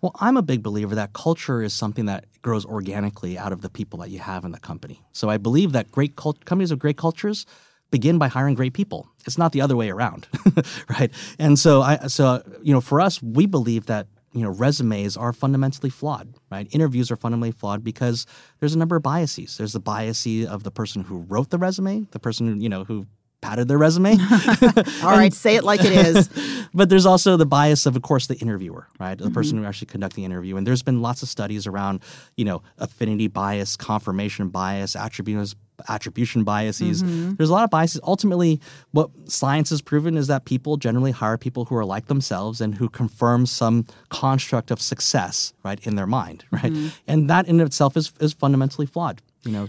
Well, 0.00 0.12
I'm 0.20 0.36
a 0.36 0.42
big 0.42 0.62
believer 0.62 0.94
that 0.94 1.12
culture 1.12 1.62
is 1.62 1.72
something 1.72 2.06
that 2.06 2.24
grows 2.42 2.64
organically 2.64 3.36
out 3.38 3.52
of 3.52 3.60
the 3.60 3.68
people 3.70 3.98
that 4.00 4.10
you 4.10 4.18
have 4.20 4.44
in 4.44 4.52
the 4.52 4.60
company. 4.60 5.02
So 5.12 5.28
I 5.28 5.36
believe 5.38 5.72
that 5.72 5.90
great 5.90 6.16
cult- 6.16 6.44
companies 6.44 6.70
with 6.70 6.80
great 6.80 6.96
cultures 6.96 7.46
begin 7.90 8.18
by 8.18 8.28
hiring 8.28 8.54
great 8.54 8.72
people. 8.72 9.08
It's 9.26 9.38
not 9.38 9.52
the 9.52 9.60
other 9.60 9.76
way 9.76 9.90
around, 9.90 10.26
right? 10.88 11.10
And 11.38 11.58
so 11.58 11.82
I 11.82 12.06
so 12.08 12.42
you 12.62 12.72
know, 12.72 12.80
for 12.80 13.00
us, 13.00 13.22
we 13.22 13.46
believe 13.46 13.86
that 13.86 14.06
you 14.34 14.42
know 14.42 14.50
resumes 14.50 15.16
are 15.16 15.32
fundamentally 15.32 15.90
flawed 15.90 16.34
right? 16.50 16.68
Interviews 16.72 17.10
are 17.10 17.16
fundamentally 17.16 17.52
flawed 17.52 17.82
because 17.82 18.26
there's 18.60 18.74
a 18.74 18.78
number 18.78 18.96
of 18.96 19.02
biases. 19.02 19.56
There's 19.56 19.72
the 19.72 19.80
bias 19.80 20.26
of 20.48 20.62
the 20.62 20.70
person 20.70 21.02
who 21.02 21.18
wrote 21.18 21.50
the 21.50 21.58
resume 21.58 22.06
the 22.10 22.18
person 22.18 22.46
who 22.46 22.54
you 22.60 22.68
know 22.68 22.84
who 22.84 23.06
padded 23.44 23.68
their 23.68 23.76
resume 23.76 24.12
All 25.02 25.10
right, 25.18 25.32
say 25.32 25.56
it 25.56 25.64
like 25.64 25.84
it 25.84 25.92
is. 25.92 26.28
but 26.74 26.88
there's 26.88 27.04
also 27.04 27.36
the 27.36 27.44
bias 27.44 27.84
of, 27.84 27.94
of 27.94 28.02
course, 28.02 28.26
the 28.26 28.36
interviewer, 28.36 28.86
right? 28.98 29.18
The 29.18 29.30
person 29.30 29.56
mm-hmm. 29.56 29.64
who 29.64 29.68
actually 29.68 29.88
conducted 29.88 30.16
the 30.16 30.24
interview. 30.24 30.56
And 30.56 30.66
there's 30.66 30.82
been 30.82 31.02
lots 31.02 31.22
of 31.22 31.28
studies 31.28 31.66
around, 31.66 32.00
you 32.36 32.44
know, 32.46 32.62
affinity 32.78 33.28
bias, 33.28 33.76
confirmation 33.76 34.48
bias, 34.48 34.96
attribution 34.96 35.58
attribution 35.88 36.44
biases. 36.44 37.02
Mm-hmm. 37.02 37.34
There's 37.34 37.50
a 37.50 37.52
lot 37.52 37.64
of 37.64 37.70
biases. 37.70 38.00
Ultimately, 38.04 38.60
what 38.92 39.10
science 39.26 39.70
has 39.70 39.82
proven 39.82 40.16
is 40.16 40.28
that 40.28 40.44
people 40.44 40.76
generally 40.76 41.10
hire 41.10 41.36
people 41.36 41.64
who 41.64 41.76
are 41.76 41.84
like 41.84 42.06
themselves 42.06 42.60
and 42.60 42.76
who 42.76 42.88
confirm 42.88 43.44
some 43.44 43.84
construct 44.08 44.70
of 44.70 44.80
success, 44.80 45.52
right, 45.64 45.84
in 45.84 45.96
their 45.96 46.06
mind, 46.06 46.44
right? 46.52 46.72
Mm-hmm. 46.72 46.88
And 47.08 47.28
that 47.28 47.48
in 47.48 47.60
itself 47.60 47.96
is 47.96 48.12
is 48.20 48.32
fundamentally 48.32 48.86
flawed. 48.86 49.20
You 49.42 49.52
know, 49.52 49.68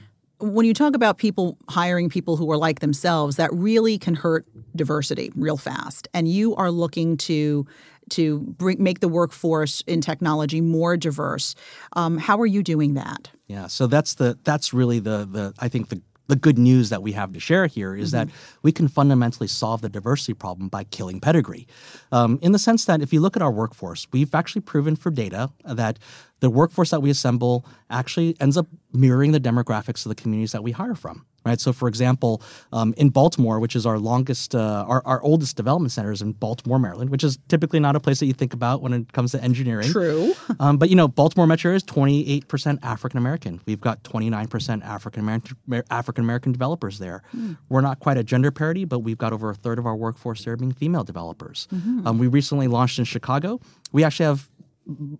when 0.53 0.65
you 0.65 0.73
talk 0.73 0.95
about 0.95 1.17
people 1.17 1.57
hiring 1.69 2.09
people 2.09 2.37
who 2.37 2.51
are 2.51 2.57
like 2.57 2.79
themselves, 2.79 3.37
that 3.37 3.51
really 3.53 3.97
can 3.97 4.15
hurt 4.15 4.45
diversity 4.75 5.31
real 5.35 5.57
fast. 5.57 6.07
And 6.13 6.27
you 6.27 6.55
are 6.55 6.71
looking 6.71 7.17
to 7.17 7.65
to 8.11 8.39
bring, 8.39 8.83
make 8.83 8.99
the 8.99 9.07
workforce 9.07 9.81
in 9.87 9.99
technology 9.99 10.61
more 10.61 10.95
diverse. 10.95 11.55
Um, 11.93 12.19
how 12.19 12.39
are 12.39 12.45
you 12.45 12.61
doing 12.61 12.93
that? 12.93 13.29
Yeah, 13.47 13.67
so 13.67 13.87
that's 13.87 14.15
the 14.15 14.37
that's 14.43 14.73
really 14.73 14.99
the 14.99 15.27
the 15.29 15.53
I 15.59 15.69
think 15.69 15.89
the 15.89 16.01
the 16.27 16.35
good 16.35 16.57
news 16.57 16.89
that 16.89 17.03
we 17.03 17.11
have 17.11 17.33
to 17.33 17.39
share 17.39 17.67
here 17.67 17.95
is 17.95 18.11
that 18.11 18.29
we 18.63 18.71
can 18.71 18.87
fundamentally 18.87 19.47
solve 19.47 19.81
the 19.81 19.89
diversity 19.89 20.33
problem 20.33 20.69
by 20.69 20.83
killing 20.83 21.19
pedigree. 21.19 21.67
Um, 22.11 22.39
in 22.41 22.51
the 22.51 22.59
sense 22.59 22.85
that 22.85 23.01
if 23.01 23.13
you 23.13 23.21
look 23.21 23.35
at 23.35 23.41
our 23.41 23.51
workforce, 23.51 24.07
we've 24.11 24.33
actually 24.33 24.61
proven 24.61 24.95
for 24.95 25.11
data 25.11 25.51
that 25.63 25.99
the 26.39 26.49
workforce 26.49 26.89
that 26.91 27.01
we 27.01 27.09
assemble 27.09 27.65
actually 27.89 28.35
ends 28.39 28.57
up 28.57 28.67
mirroring 28.91 29.31
the 29.31 29.39
demographics 29.39 30.05
of 30.05 30.09
the 30.09 30.15
communities 30.15 30.51
that 30.51 30.63
we 30.63 30.71
hire 30.71 30.95
from. 30.95 31.25
Right. 31.45 31.59
So, 31.59 31.71
for 31.71 31.87
example, 31.87 32.41
um, 32.73 32.95
in 32.97 33.09
Baltimore, 33.09 33.59
which 33.59 33.75
is 33.75 33.85
our 33.85 33.99
longest, 33.99 34.55
uh, 34.55 34.83
our, 34.87 35.03
our 35.05 35.21
oldest 35.21 35.55
development 35.55 35.91
center 35.91 36.11
is 36.11 36.23
in 36.23 36.31
Baltimore, 36.31 36.79
Maryland, 36.79 37.11
which 37.11 37.23
is 37.23 37.37
typically 37.49 37.79
not 37.79 37.95
a 37.95 37.99
place 37.99 38.19
that 38.19 38.25
you 38.25 38.33
think 38.33 38.53
about 38.53 38.81
when 38.81 38.93
it 38.93 39.13
comes 39.13 39.31
to 39.33 39.43
engineering. 39.43 39.89
True. 39.89 40.33
Um, 40.59 40.77
but 40.77 40.89
you 40.89 40.95
know, 40.95 41.07
Baltimore 41.07 41.47
Metro 41.47 41.73
is 41.73 41.83
28% 41.83 42.79
African 42.81 43.17
American. 43.17 43.59
We've 43.65 43.81
got 43.81 44.03
29% 44.03 44.83
African 44.83 45.19
American 45.19 45.57
African 45.89 46.23
American 46.23 46.51
developers 46.53 46.97
there. 46.97 47.23
We're 47.67 47.81
not 47.81 47.99
quite 47.99 48.17
at 48.17 48.25
gender 48.25 48.51
parity, 48.51 48.85
but 48.85 48.99
we've 48.99 49.17
got 49.17 49.33
over 49.33 49.49
a 49.49 49.55
third 49.55 49.77
of 49.79 49.85
our 49.85 49.95
workforce 49.95 50.45
there 50.45 50.55
being 50.55 50.71
female 50.71 51.03
developers. 51.03 51.67
Um, 52.05 52.17
we 52.19 52.27
recently 52.27 52.67
launched 52.67 52.99
in 52.99 53.05
Chicago. 53.05 53.59
We 53.91 54.03
actually 54.03 54.27
have 54.27 54.49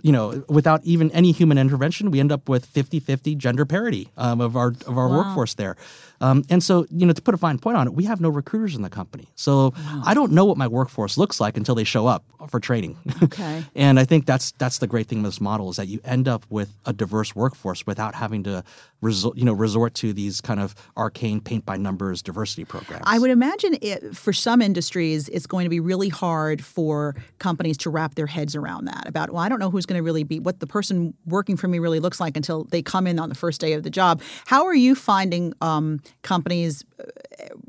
you 0.01 0.11
know, 0.11 0.43
without 0.47 0.83
even 0.83 1.11
any 1.11 1.31
human 1.31 1.57
intervention, 1.57 2.11
we 2.11 2.19
end 2.19 2.31
up 2.31 2.47
with 2.47 2.71
50-50 2.71 3.37
gender 3.37 3.65
parity 3.65 4.09
um, 4.17 4.39
of 4.39 4.55
our 4.55 4.69
of 4.85 4.97
our 4.97 5.09
workforce 5.09 5.55
there. 5.55 5.75
Um, 6.21 6.43
and 6.49 6.63
so, 6.63 6.85
you 6.89 7.05
know, 7.05 7.13
to 7.13 7.21
put 7.21 7.33
a 7.33 7.37
fine 7.37 7.59
point 7.59 7.77
on 7.77 7.87
it, 7.87 7.93
we 7.93 8.05
have 8.05 8.21
no 8.21 8.29
recruiters 8.29 8.75
in 8.75 8.81
the 8.81 8.89
company. 8.89 9.27
So 9.35 9.73
I 10.05 10.13
don't 10.13 10.31
know 10.31 10.45
what 10.45 10.57
my 10.57 10.67
workforce 10.67 11.17
looks 11.17 11.39
like 11.39 11.57
until 11.57 11.75
they 11.75 11.83
show 11.83 12.07
up 12.07 12.23
for 12.49 12.59
training. 12.59 12.97
Okay. 13.23 13.63
and 13.75 13.99
I 13.99 14.05
think 14.05 14.25
that's 14.25 14.51
that's 14.53 14.79
the 14.79 14.87
great 14.87 15.07
thing 15.07 15.21
with 15.23 15.33
this 15.33 15.41
model 15.41 15.69
is 15.69 15.77
that 15.77 15.87
you 15.87 15.99
end 16.03 16.27
up 16.27 16.45
with 16.49 16.75
a 16.85 16.93
diverse 16.93 17.35
workforce 17.35 17.85
without 17.85 18.15
having 18.15 18.43
to 18.43 18.63
resort, 19.01 19.37
you 19.37 19.45
know, 19.45 19.53
resort 19.53 19.93
to 19.95 20.13
these 20.13 20.41
kind 20.41 20.59
of 20.59 20.75
arcane 20.97 21.41
paint 21.41 21.65
by 21.65 21.77
numbers 21.77 22.21
diversity 22.21 22.65
programs. 22.65 23.03
I 23.05 23.19
would 23.19 23.31
imagine 23.31 23.77
it, 23.81 24.15
for 24.15 24.33
some 24.33 24.61
industries, 24.61 25.29
it's 25.29 25.47
going 25.47 25.65
to 25.65 25.69
be 25.69 25.79
really 25.79 26.09
hard 26.09 26.63
for 26.63 27.15
companies 27.39 27.77
to 27.79 27.89
wrap 27.89 28.15
their 28.15 28.27
heads 28.27 28.55
around 28.55 28.85
that. 28.85 29.07
About, 29.07 29.31
well, 29.31 29.41
I 29.41 29.49
don't 29.49 29.59
know 29.59 29.69
who's 29.69 29.85
going 29.85 29.99
to 29.99 30.03
really 30.03 30.23
be, 30.23 30.39
what 30.39 30.59
the 30.59 30.67
person 30.67 31.13
working 31.25 31.57
for 31.57 31.67
me 31.67 31.79
really 31.79 31.99
looks 31.99 32.19
like 32.19 32.35
until 32.35 32.65
they 32.65 32.81
come 32.81 33.07
in 33.07 33.19
on 33.19 33.29
the 33.29 33.35
first 33.35 33.61
day 33.61 33.73
of 33.73 33.83
the 33.83 33.89
job. 33.89 34.21
How 34.45 34.65
are 34.65 34.75
you 34.75 34.95
finding 34.95 35.53
um, 35.61 36.01
companies, 36.21 36.83
uh, 36.99 37.03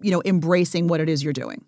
you 0.01 0.11
know, 0.11 0.23
embracing 0.25 0.89
what 0.89 1.01
it 1.01 1.09
is 1.09 1.23
you're 1.23 1.33
doing? 1.33 1.65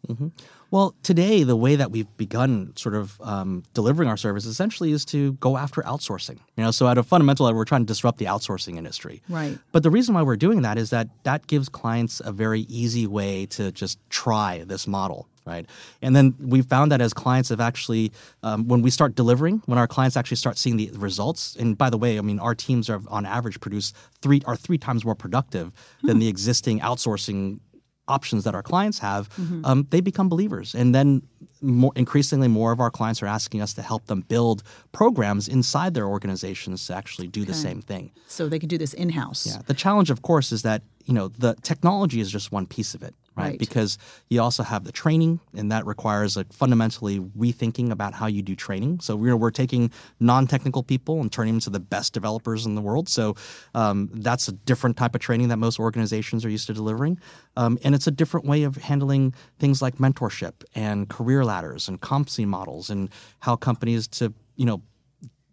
Well, 0.70 0.94
today, 1.02 1.44
the 1.44 1.56
way 1.56 1.76
that 1.76 1.90
we've 1.90 2.14
begun 2.18 2.75
sort 2.76 2.94
of 2.94 3.18
um, 3.22 3.64
delivering 3.72 4.08
our 4.08 4.18
service 4.18 4.44
essentially 4.44 4.92
is 4.92 5.04
to 5.06 5.32
go 5.34 5.56
after 5.56 5.82
outsourcing. 5.82 6.38
You 6.56 6.64
know, 6.64 6.70
so 6.70 6.88
at 6.88 6.98
a 6.98 7.02
fundamental 7.02 7.46
level, 7.46 7.56
we're 7.56 7.64
trying 7.64 7.82
to 7.82 7.87
disrupt 7.87 8.18
the 8.18 8.26
outsourcing 8.26 8.76
industry. 8.76 9.22
Right. 9.28 9.58
But 9.72 9.82
the 9.82 9.90
reason 9.90 10.14
why 10.14 10.22
we're 10.22 10.37
doing 10.37 10.62
that 10.62 10.76
is 10.76 10.90
that 10.90 11.08
that 11.25 11.46
gives 11.46 11.68
clients 11.70 12.20
a 12.22 12.32
very 12.32 12.62
easy 12.62 13.06
way 13.06 13.46
to 13.46 13.72
just 13.72 13.98
try 14.10 14.64
this 14.66 14.87
model. 14.87 15.26
Right. 15.46 15.64
And 16.02 16.14
then 16.14 16.34
we 16.38 16.60
found 16.60 16.92
that 16.92 17.00
as 17.00 17.14
clients 17.14 17.48
have 17.48 17.60
actually, 17.60 18.12
um, 18.42 18.68
when 18.68 18.82
we 18.82 18.90
start 18.90 19.14
delivering, 19.14 19.62
when 19.64 19.78
our 19.78 19.87
clients 19.87 20.14
actually 20.14 20.37
start 20.37 20.58
seeing 20.58 20.76
the 20.76 20.90
results, 20.92 21.56
and 21.56 21.78
by 21.78 21.88
the 21.88 21.96
way, 21.96 22.18
I 22.18 22.20
mean, 22.20 22.38
our 22.38 22.54
teams 22.54 22.90
are 22.90 23.00
on 23.08 23.25
average 23.25 23.58
produce 23.58 23.94
three 24.20 24.42
are 24.44 24.56
three 24.56 24.76
times 24.76 25.06
more 25.06 25.14
productive 25.14 25.72
than 26.02 26.18
the 26.18 26.28
existing 26.28 26.80
outsourcing 26.80 27.60
options 28.08 28.44
that 28.44 28.54
our 28.54 28.62
clients 28.62 28.98
have, 28.98 29.28
um, 29.64 29.86
they 29.90 30.00
become 30.00 30.28
believers. 30.28 30.74
And 30.74 30.94
then 30.94 31.22
more, 31.60 31.92
increasingly 31.96 32.48
more 32.48 32.72
of 32.72 32.80
our 32.80 32.90
clients 32.90 33.22
are 33.22 33.26
asking 33.26 33.60
us 33.62 33.74
to 33.74 33.82
help 33.82 34.06
them 34.06 34.22
build 34.22 34.62
programs 34.92 35.48
inside 35.48 35.94
their 35.94 36.06
organizations 36.06 36.86
to 36.86 36.94
actually 36.94 37.28
do 37.28 37.44
the 37.44 37.54
same 37.54 37.80
thing. 37.82 38.10
So 38.26 38.48
they 38.48 38.58
can 38.58 38.68
do 38.68 38.78
this 38.78 38.94
in 38.94 39.10
house. 39.10 39.46
Yeah. 39.46 39.62
The 39.66 39.74
challenge, 39.74 40.10
of 40.10 40.22
course, 40.22 40.52
is 40.52 40.62
that 40.62 40.82
you 41.04 41.14
know 41.14 41.28
the 41.28 41.54
technology 41.62 42.20
is 42.20 42.30
just 42.30 42.52
one 42.52 42.66
piece 42.66 42.94
of 42.94 43.02
it, 43.02 43.14
right? 43.38 43.50
Right. 43.50 43.59
Because 43.59 43.99
you 44.28 44.40
also 44.42 44.62
have 44.62 44.85
the 44.85 44.92
training, 44.92 45.40
and 45.54 45.71
that 45.73 45.87
requires 45.87 46.37
like 46.37 46.52
fundamentally 46.52 47.21
rethinking 47.21 47.90
about 47.90 48.14
how 48.14 48.26
you 48.26 48.42
do 48.42 48.54
training. 48.54 49.00
So 49.00 49.16
we're 49.16 49.37
we're 49.37 49.50
taking 49.50 49.90
non-technical 50.21 50.83
people 50.83 51.21
and 51.21 51.30
turning 51.33 51.52
them 51.52 51.57
into 51.57 51.71
the 51.71 51.80
best 51.80 52.12
developers 52.12 52.66
in 52.66 52.75
the 52.75 52.83
world. 52.83 53.09
So 53.09 53.37
um, 53.75 54.11
that's 54.12 54.49
a 54.49 54.52
different 54.52 54.97
type 54.97 55.14
of 55.14 55.21
training 55.21 55.49
that 55.49 55.59
most 55.59 55.78
organizations 55.78 56.45
are 56.45 56.50
used 56.50 56.66
to 56.66 56.75
delivering, 56.75 57.18
um, 57.57 57.78
and 57.85 57.95
it's 57.95 58.07
a 58.07 58.11
different 58.11 58.47
way 58.47 58.64
of 58.64 58.76
handling 58.76 59.35
things 59.59 59.80
like 59.80 59.97
mentorship 59.97 60.64
and 60.75 61.09
career 61.09 61.45
ladders 61.45 61.88
and 61.88 62.00
competency 62.00 62.45
models 62.45 62.90
and 62.90 63.09
how 63.40 63.57
companies 63.57 64.09
to 64.09 64.33
you 64.57 64.66
know 64.66 64.83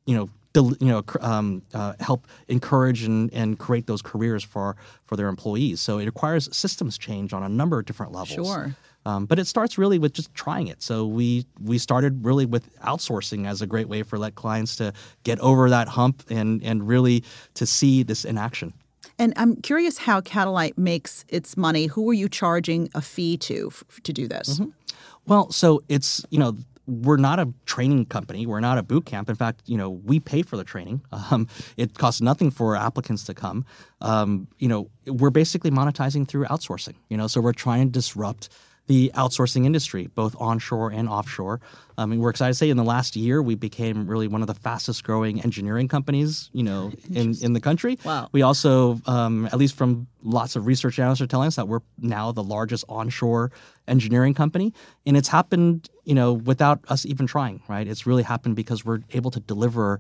you 0.06 0.16
know 0.16 0.30
you 0.62 0.88
know 0.88 1.04
um, 1.22 1.62
uh, 1.74 1.94
help 2.00 2.28
encourage 2.48 3.04
and, 3.04 3.32
and 3.34 3.60
create 3.60 3.88
those 3.88 4.02
careers 4.02 4.44
for 4.44 4.76
for 5.06 5.16
their 5.16 5.28
employees. 5.28 5.82
So 5.82 5.98
it 6.00 6.06
requires 6.06 6.56
systems 6.56 6.98
change 6.98 7.34
on 7.34 7.44
a 7.44 7.50
number 7.50 7.80
of 7.80 7.86
different 7.86 8.12
levels. 8.12 8.48
Sure. 8.48 8.76
Um, 9.08 9.28
but 9.28 9.38
it 9.38 9.46
starts 9.46 9.78
really 9.78 10.00
with 10.00 10.14
just 10.14 10.34
trying 10.34 10.68
it. 10.68 10.82
So 10.82 11.06
we 11.06 11.46
we 11.62 11.78
started 11.78 12.26
really 12.26 12.46
with 12.46 12.76
outsourcing 12.80 13.48
as 13.48 13.62
a 13.62 13.68
great 13.68 13.88
way 13.88 14.04
for 14.04 14.18
let 14.18 14.36
clients 14.36 14.76
to 14.78 14.94
get 15.24 15.40
over 15.40 15.70
that 15.70 15.90
hump 15.90 16.24
and 16.30 16.64
and 16.64 16.88
really 16.88 17.24
to 17.54 17.66
see 17.66 18.04
this 18.04 18.26
in 18.26 18.38
action. 18.38 18.74
And 19.18 19.34
I'm 19.38 19.56
curious 19.58 20.00
how 20.00 20.22
Catalyte 20.22 20.78
makes 20.78 21.24
its 21.30 21.56
money. 21.56 21.86
Who 21.86 22.10
are 22.10 22.14
you 22.14 22.28
charging 22.28 22.90
a 22.94 23.02
fee 23.02 23.38
to 23.38 23.70
f- 23.72 23.84
to 24.04 24.12
do 24.12 24.28
this? 24.28 24.60
Well, 25.28 25.52
so 25.52 25.84
it's 25.88 26.26
you 26.32 26.40
know 26.40 26.58
we're 26.88 27.18
not 27.18 27.40
a 27.40 27.52
training 27.66 28.06
company. 28.06 28.46
We're 28.46 28.60
not 28.60 28.78
a 28.78 28.84
boot 28.84 29.06
camp. 29.06 29.30
In 29.30 29.36
fact, 29.36 29.62
you 29.66 29.78
know 29.78 29.90
we 29.90 30.20
pay 30.20 30.42
for 30.42 30.58
the 30.58 30.64
training. 30.64 31.02
Um, 31.32 31.48
it 31.76 31.98
costs 31.98 32.22
nothing 32.22 32.52
for 32.52 32.76
applicants 32.76 33.24
to 33.24 33.34
come. 33.34 33.66
Um, 34.00 34.48
you 34.60 34.68
know 34.68 34.92
we're 35.08 35.32
basically 35.32 35.72
monetizing 35.72 36.28
through 36.28 36.46
outsourcing. 36.46 36.96
You 37.10 37.18
know, 37.18 37.28
so 37.28 37.42
we're 37.42 37.54
trying 37.54 37.88
to 37.88 37.92
disrupt 37.92 38.50
the 38.88 39.12
outsourcing 39.16 39.66
industry, 39.66 40.08
both 40.14 40.36
onshore 40.40 40.92
and 40.92 41.10
offshore. 41.10 41.60
I 41.98 42.06
mean, 42.06 42.20
we're 42.20 42.30
excited 42.30 42.54
to 42.54 42.58
say 42.58 42.70
in 42.70 42.78
the 42.78 42.84
last 42.84 43.16
year 43.16 43.42
we 43.42 43.56
became 43.56 44.06
really 44.06 44.28
one 44.28 44.42
of 44.42 44.48
the 44.48 44.54
fastest 44.54 45.04
growing 45.04 45.42
engineering 45.42 45.88
companies, 45.88 46.50
you 46.54 46.64
know, 46.64 46.92
in, 47.12 47.36
in 47.42 47.54
the 47.54 47.62
country. 47.62 47.98
Wow. 48.04 48.30
We 48.32 48.42
also, 48.42 49.00
um, 49.06 49.46
at 49.48 49.58
least 49.58 49.76
from 49.76 50.08
lots 50.22 50.56
of 50.56 50.68
research 50.68 51.00
analysts 51.00 51.22
are 51.22 51.28
telling 51.28 51.48
us 51.48 51.56
that 51.56 51.68
we're 51.68 51.80
now 51.98 52.32
the 52.32 52.44
largest 52.44 52.86
onshore 52.90 53.52
engineering 53.88 54.34
company, 54.34 54.74
and 55.06 55.16
it's 55.16 55.30
happened, 55.30 55.90
you 56.04 56.16
know, 56.16 56.34
without 56.34 56.80
us 56.90 57.06
even 57.06 57.28
trying. 57.28 57.62
Right? 57.68 57.88
It's 57.88 58.06
really 58.06 58.24
happened 58.24 58.56
because 58.56 58.86
we're 58.86 59.00
able 59.12 59.32
to 59.32 59.40
deliver 59.40 60.00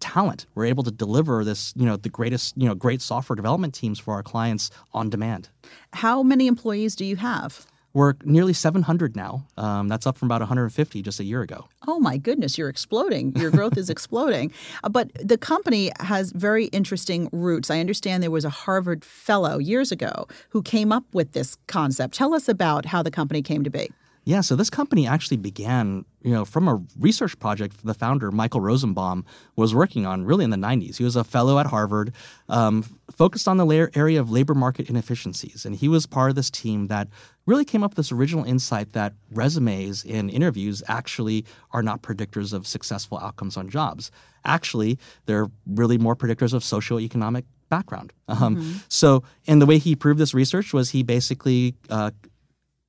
talent. 0.00 0.46
We're 0.54 0.66
able 0.66 0.82
to 0.84 0.90
deliver 0.90 1.44
this, 1.44 1.72
you 1.76 1.84
know, 1.84 1.96
the 1.96 2.08
greatest, 2.08 2.56
you 2.56 2.66
know, 2.66 2.74
great 2.74 3.02
software 3.02 3.36
development 3.36 3.74
teams 3.74 3.98
for 3.98 4.14
our 4.14 4.22
clients 4.22 4.70
on 4.92 5.10
demand. 5.10 5.48
How 5.92 6.22
many 6.22 6.46
employees 6.46 6.96
do 6.96 7.04
you 7.04 7.16
have? 7.16 7.66
We're 7.92 8.14
nearly 8.24 8.52
700 8.52 9.16
now. 9.16 9.46
Um, 9.56 9.88
that's 9.88 10.06
up 10.06 10.16
from 10.16 10.28
about 10.28 10.40
150 10.40 11.02
just 11.02 11.18
a 11.18 11.24
year 11.24 11.42
ago. 11.42 11.66
Oh 11.88 11.98
my 11.98 12.18
goodness, 12.18 12.56
you're 12.56 12.68
exploding. 12.68 13.34
Your 13.36 13.50
growth 13.50 13.76
is 13.76 13.90
exploding. 13.96 14.52
Uh, 14.84 14.88
But 14.88 15.10
the 15.14 15.36
company 15.38 15.90
has 15.98 16.30
very 16.32 16.66
interesting 16.66 17.28
roots. 17.32 17.70
I 17.70 17.80
understand 17.80 18.22
there 18.22 18.30
was 18.30 18.44
a 18.44 18.50
Harvard 18.50 19.04
fellow 19.04 19.58
years 19.58 19.90
ago 19.90 20.28
who 20.50 20.62
came 20.62 20.92
up 20.92 21.04
with 21.12 21.32
this 21.32 21.56
concept. 21.66 22.14
Tell 22.14 22.32
us 22.34 22.48
about 22.48 22.86
how 22.86 23.02
the 23.02 23.10
company 23.10 23.42
came 23.42 23.64
to 23.64 23.70
be. 23.70 23.90
Yeah, 24.24 24.42
so 24.42 24.54
this 24.54 24.68
company 24.68 25.06
actually 25.06 25.38
began, 25.38 26.04
you 26.22 26.32
know, 26.32 26.44
from 26.44 26.68
a 26.68 26.80
research 26.98 27.38
project 27.38 27.84
the 27.84 27.94
founder 27.94 28.30
Michael 28.30 28.60
Rosenbaum 28.60 29.24
was 29.56 29.74
working 29.74 30.04
on 30.06 30.24
really 30.24 30.44
in 30.44 30.50
the 30.50 30.58
90s. 30.58 30.98
He 30.98 31.04
was 31.04 31.16
a 31.16 31.24
fellow 31.24 31.58
at 31.58 31.66
Harvard, 31.66 32.12
um, 32.48 32.84
focused 33.10 33.48
on 33.48 33.56
the 33.56 33.90
area 33.94 34.20
of 34.20 34.30
labor 34.30 34.54
market 34.54 34.90
inefficiencies, 34.90 35.64
and 35.64 35.74
he 35.74 35.88
was 35.88 36.06
part 36.06 36.30
of 36.30 36.36
this 36.36 36.50
team 36.50 36.88
that 36.88 37.08
really 37.50 37.64
came 37.64 37.82
up 37.84 37.90
with 37.90 37.96
this 37.96 38.12
original 38.12 38.44
insight 38.44 38.92
that 38.92 39.12
resumes 39.32 40.04
and 40.04 40.30
interviews 40.30 40.82
actually 40.86 41.44
are 41.72 41.82
not 41.82 42.00
predictors 42.00 42.52
of 42.52 42.66
successful 42.66 43.18
outcomes 43.18 43.56
on 43.56 43.68
jobs. 43.68 44.10
Actually, 44.44 44.98
they're 45.26 45.48
really 45.66 45.98
more 45.98 46.14
predictors 46.14 46.54
of 46.54 46.62
socioeconomic 46.62 47.44
background. 47.68 48.12
Um, 48.28 48.80
So, 48.88 49.24
and 49.48 49.60
the 49.60 49.66
way 49.66 49.78
he 49.78 49.96
proved 49.96 50.20
this 50.20 50.32
research 50.32 50.72
was 50.72 50.90
he 50.90 51.02
basically 51.02 51.74
uh, 51.90 52.12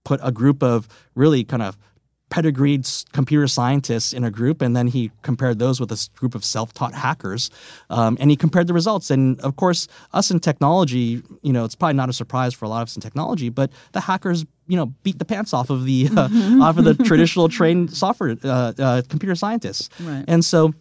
put 0.04 0.20
a 0.24 0.32
group 0.32 0.64
of 0.64 0.88
really 1.16 1.44
kind 1.44 1.64
of 1.64 1.78
pedigreed 2.32 2.88
computer 3.12 3.46
scientists 3.46 4.14
in 4.14 4.24
a 4.24 4.32
group, 4.32 4.62
and 4.62 4.76
then 4.76 4.88
he 4.88 5.12
compared 5.22 5.60
those 5.60 5.80
with 5.80 5.92
a 5.92 6.10
group 6.16 6.34
of 6.34 6.44
self-taught 6.44 6.96
hackers, 6.96 7.52
um, 7.92 8.18
and 8.20 8.32
he 8.32 8.38
compared 8.38 8.66
the 8.66 8.74
results. 8.74 9.12
And 9.12 9.40
of 9.42 9.58
course, 9.58 9.88
us 10.14 10.32
in 10.32 10.40
technology, 10.40 11.22
you 11.44 11.54
know, 11.54 11.66
it's 11.66 11.76
probably 11.76 11.96
not 11.96 12.10
a 12.10 12.14
surprise 12.14 12.54
for 12.54 12.66
a 12.66 12.70
lot 12.70 12.82
of 12.82 12.88
us 12.88 12.96
in 12.96 13.02
technology, 13.02 13.50
but 13.50 13.70
the 13.92 14.00
hackers, 14.00 14.46
you 14.68 14.78
know, 14.78 14.88
beat 15.04 15.20
the 15.20 15.26
pants 15.26 15.54
off 15.54 15.70
of 15.70 15.86
the 15.86 16.10
uh, 16.16 16.30
off 16.64 16.78
of 16.78 16.86
the 16.86 16.96
traditional 16.96 17.50
trained 17.50 17.94
software 17.94 18.38
uh, 18.44 18.74
uh, 18.80 19.02
computer 19.10 19.36
scientists. 19.36 19.90
Right. 20.00 20.24
And 20.28 20.44
so 20.44 20.74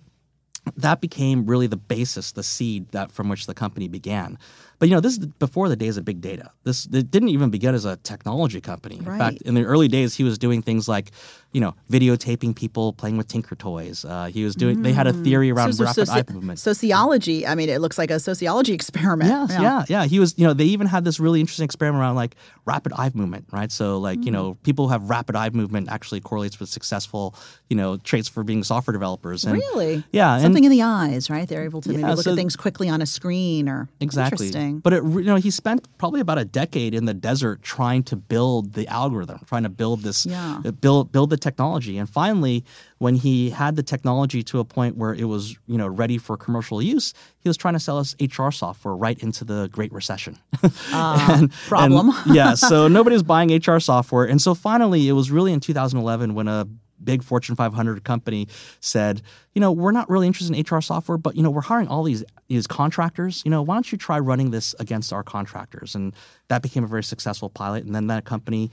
that 0.76 1.00
became 1.00 1.46
really 1.46 1.66
the 1.66 1.76
basis, 1.76 2.32
the 2.32 2.42
seed 2.42 2.90
that 2.92 3.10
from 3.10 3.28
which 3.28 3.46
the 3.46 3.54
company 3.54 3.88
began. 3.88 4.38
But 4.80 4.88
you 4.88 4.94
know, 4.96 5.00
this 5.00 5.12
is 5.18 5.26
before 5.26 5.68
the 5.68 5.76
days 5.76 5.96
of 5.98 6.04
big 6.04 6.20
data. 6.20 6.50
This 6.64 6.86
it 6.92 7.10
didn't 7.10 7.28
even 7.28 7.50
begin 7.50 7.74
as 7.74 7.84
a 7.84 7.96
technology 7.98 8.60
company. 8.60 8.96
In 8.98 9.04
Right. 9.04 9.18
fact, 9.18 9.42
in 9.42 9.54
the 9.54 9.62
early 9.64 9.86
days, 9.88 10.14
he 10.14 10.24
was 10.24 10.38
doing 10.38 10.62
things 10.62 10.88
like, 10.88 11.12
you 11.52 11.60
know, 11.60 11.74
videotaping 11.92 12.56
people 12.56 12.92
playing 12.94 13.16
with 13.18 13.28
Tinker 13.28 13.54
toys. 13.56 14.04
Uh, 14.06 14.26
he 14.32 14.42
was 14.42 14.54
doing. 14.56 14.80
They 14.82 14.92
had 14.92 15.06
a 15.06 15.12
theory 15.12 15.50
around 15.50 15.74
So- 15.74 15.84
so- 15.84 16.02
rapid 16.04 16.30
eye 16.30 16.32
movement. 16.32 16.58
Sociology. 16.60 17.46
I 17.46 17.54
mean, 17.54 17.68
it 17.68 17.80
looks 17.82 17.98
like 17.98 18.10
a 18.10 18.18
sociology 18.18 18.72
experiment. 18.72 19.28
Yes, 19.30 19.50
yeah. 19.60 19.84
yeah, 19.88 20.04
He 20.06 20.18
was, 20.18 20.34
you 20.38 20.46
know, 20.46 20.54
they 20.54 20.64
even 20.64 20.86
had 20.86 21.04
this 21.04 21.20
really 21.20 21.40
interesting 21.40 21.64
experiment 21.66 22.00
around 22.00 22.14
like 22.16 22.34
rapid 22.64 22.92
eye 22.96 23.10
movement, 23.12 23.44
right? 23.52 23.70
So, 23.70 23.98
like, 23.98 24.24
you 24.24 24.30
know, 24.30 24.56
people 24.62 24.86
who 24.86 24.92
have 24.92 25.10
rapid 25.10 25.36
eye 25.36 25.50
movement 25.50 25.88
actually 25.90 26.20
correlates 26.20 26.58
with 26.58 26.70
successful, 26.70 27.34
you 27.68 27.76
know, 27.76 27.98
traits 27.98 28.28
for 28.28 28.42
being 28.44 28.64
software 28.64 28.92
developers. 28.92 29.44
And, 29.44 29.54
Really? 29.54 30.04
Yeah. 30.12 30.34
and- 30.34 30.42
Something 30.42 30.64
in 30.64 30.70
the 30.70 30.82
eyes, 30.82 31.28
right? 31.28 31.46
They're 31.46 31.64
able 31.64 31.82
to 31.82 31.90
maybe 31.90 32.00
Yeah, 32.00 32.14
look 32.14 32.24
so- 32.24 32.30
at 32.32 32.36
things 32.36 32.56
quickly 32.56 32.88
on 32.88 33.02
a 33.02 33.06
screen 33.06 33.68
or 33.68 33.88
Exactly. 34.00 34.46
Interesting. 34.46 34.69
But 34.78 34.92
it, 34.92 35.02
you 35.04 35.22
know, 35.22 35.36
he 35.36 35.50
spent 35.50 35.86
probably 35.98 36.20
about 36.20 36.38
a 36.38 36.44
decade 36.44 36.94
in 36.94 37.04
the 37.04 37.14
desert 37.14 37.62
trying 37.62 38.04
to 38.04 38.16
build 38.16 38.72
the 38.74 38.86
algorithm, 38.88 39.40
trying 39.46 39.64
to 39.64 39.68
build 39.68 40.02
this, 40.02 40.24
Yeah. 40.26 40.62
uh, 40.64 40.70
build 40.70 41.10
build 41.12 41.30
the 41.30 41.36
technology. 41.36 41.98
And 41.98 42.08
finally, 42.08 42.64
when 42.98 43.14
he 43.16 43.50
had 43.50 43.76
the 43.76 43.82
technology 43.82 44.42
to 44.44 44.60
a 44.60 44.64
point 44.64 44.96
where 44.96 45.14
it 45.14 45.24
was, 45.24 45.56
you 45.66 45.76
know, 45.78 45.88
ready 45.88 46.18
for 46.18 46.36
commercial 46.36 46.80
use, 46.80 47.12
he 47.40 47.48
was 47.48 47.56
trying 47.56 47.74
to 47.74 47.80
sell 47.80 47.98
us 47.98 48.14
HR 48.20 48.50
software 48.50 48.94
right 48.94 49.18
into 49.22 49.44
the 49.44 49.68
Great 49.72 49.92
Recession. 49.92 50.38
And- 50.92 51.50
problem. 51.68 52.10
and, 52.26 52.34
yeah. 52.34 52.54
So 52.54 52.88
nobody 52.98 53.14
was 53.14 53.22
buying 53.22 53.50
HR 53.54 53.80
software, 53.80 54.24
and 54.24 54.40
so 54.40 54.54
finally, 54.54 55.08
it 55.08 55.12
was 55.12 55.30
really 55.30 55.52
in 55.52 55.60
2011 55.60 56.34
when 56.34 56.48
a 56.48 56.66
big 57.02 57.22
Fortune 57.22 57.56
500 57.56 58.04
company 58.04 58.48
said, 58.80 59.22
you 59.54 59.60
know, 59.60 59.72
we're 59.72 59.92
not 59.92 60.08
really 60.08 60.26
interested 60.26 60.56
in 60.56 60.62
HR 60.62 60.80
software, 60.80 61.18
but 61.18 61.36
you 61.36 61.42
know, 61.42 61.50
we're 61.50 61.60
hiring 61.60 61.88
all 61.88 62.02
these 62.02 62.24
these 62.48 62.66
contractors. 62.66 63.42
You 63.44 63.50
know, 63.50 63.62
why 63.62 63.74
don't 63.74 63.90
you 63.90 63.98
try 63.98 64.18
running 64.18 64.50
this 64.50 64.74
against 64.78 65.12
our 65.12 65.22
contractors? 65.22 65.94
And 65.94 66.14
that 66.48 66.62
became 66.62 66.84
a 66.84 66.88
very 66.88 67.04
successful 67.04 67.48
pilot. 67.50 67.84
And 67.84 67.94
then 67.94 68.08
that 68.08 68.24
company 68.24 68.70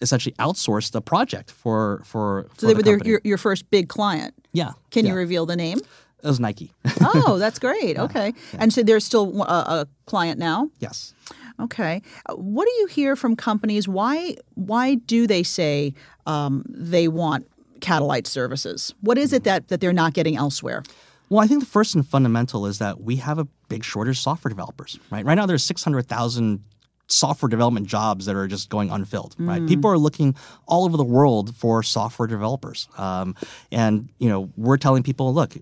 essentially 0.00 0.34
outsourced 0.38 0.92
the 0.92 1.00
project 1.00 1.50
for 1.50 2.02
for. 2.04 2.48
So 2.58 2.66
for 2.68 2.74
they 2.74 2.74
were 2.74 2.96
company. 2.98 3.10
your, 3.10 3.20
your 3.24 3.38
first 3.38 3.70
big 3.70 3.88
client. 3.88 4.34
yeah. 4.52 4.72
Can 4.90 5.04
yeah. 5.04 5.12
you 5.12 5.18
reveal 5.18 5.46
the 5.46 5.56
name? 5.56 5.80
It 6.22 6.28
was 6.28 6.40
Nike. 6.40 6.72
Oh, 7.18 7.38
that's 7.38 7.58
great. 7.58 7.98
Okay. 7.98 8.34
And 8.58 8.72
so 8.72 8.82
they're 8.82 9.00
still 9.00 9.42
a, 9.42 9.44
a 9.82 9.88
client 10.06 10.38
now? 10.38 10.70
yes. 10.80 11.14
Okay. 11.58 12.02
What 12.34 12.66
do 12.66 12.72
you 12.80 12.86
hear 12.86 13.16
from 13.16 13.36
companies? 13.36 13.88
Why 13.88 14.36
why 14.54 14.96
do 14.96 15.26
they 15.26 15.42
say 15.42 15.94
um, 16.26 16.64
they 16.68 17.08
want 17.08 17.46
Catalyte 17.80 18.26
services? 18.26 18.94
What 19.00 19.18
is 19.18 19.32
it 19.32 19.44
that, 19.44 19.68
that 19.68 19.80
they're 19.80 19.92
not 19.92 20.14
getting 20.14 20.36
elsewhere? 20.36 20.82
Well, 21.28 21.40
I 21.40 21.46
think 21.46 21.60
the 21.60 21.66
first 21.66 21.94
and 21.94 22.06
fundamental 22.06 22.66
is 22.66 22.78
that 22.78 23.00
we 23.00 23.16
have 23.16 23.38
a 23.38 23.48
big 23.68 23.82
shortage 23.82 24.16
of 24.16 24.18
software 24.18 24.48
developers, 24.48 24.98
right? 25.10 25.24
Right 25.24 25.34
now, 25.34 25.46
there's 25.46 25.64
600,000 25.64 26.62
software 27.08 27.48
development 27.48 27.86
jobs 27.86 28.26
that 28.26 28.36
are 28.36 28.46
just 28.46 28.68
going 28.68 28.90
unfilled, 28.90 29.34
right? 29.38 29.66
People 29.66 29.90
are 29.90 29.98
looking 29.98 30.34
all 30.66 30.84
over 30.84 30.96
the 30.96 31.04
world 31.04 31.54
for 31.56 31.82
software 31.82 32.26
developers. 32.26 32.88
Um, 32.98 33.34
and, 33.70 34.08
you 34.18 34.28
know, 34.28 34.50
we're 34.56 34.76
telling 34.76 35.02
people, 35.02 35.32
look, 35.32 35.54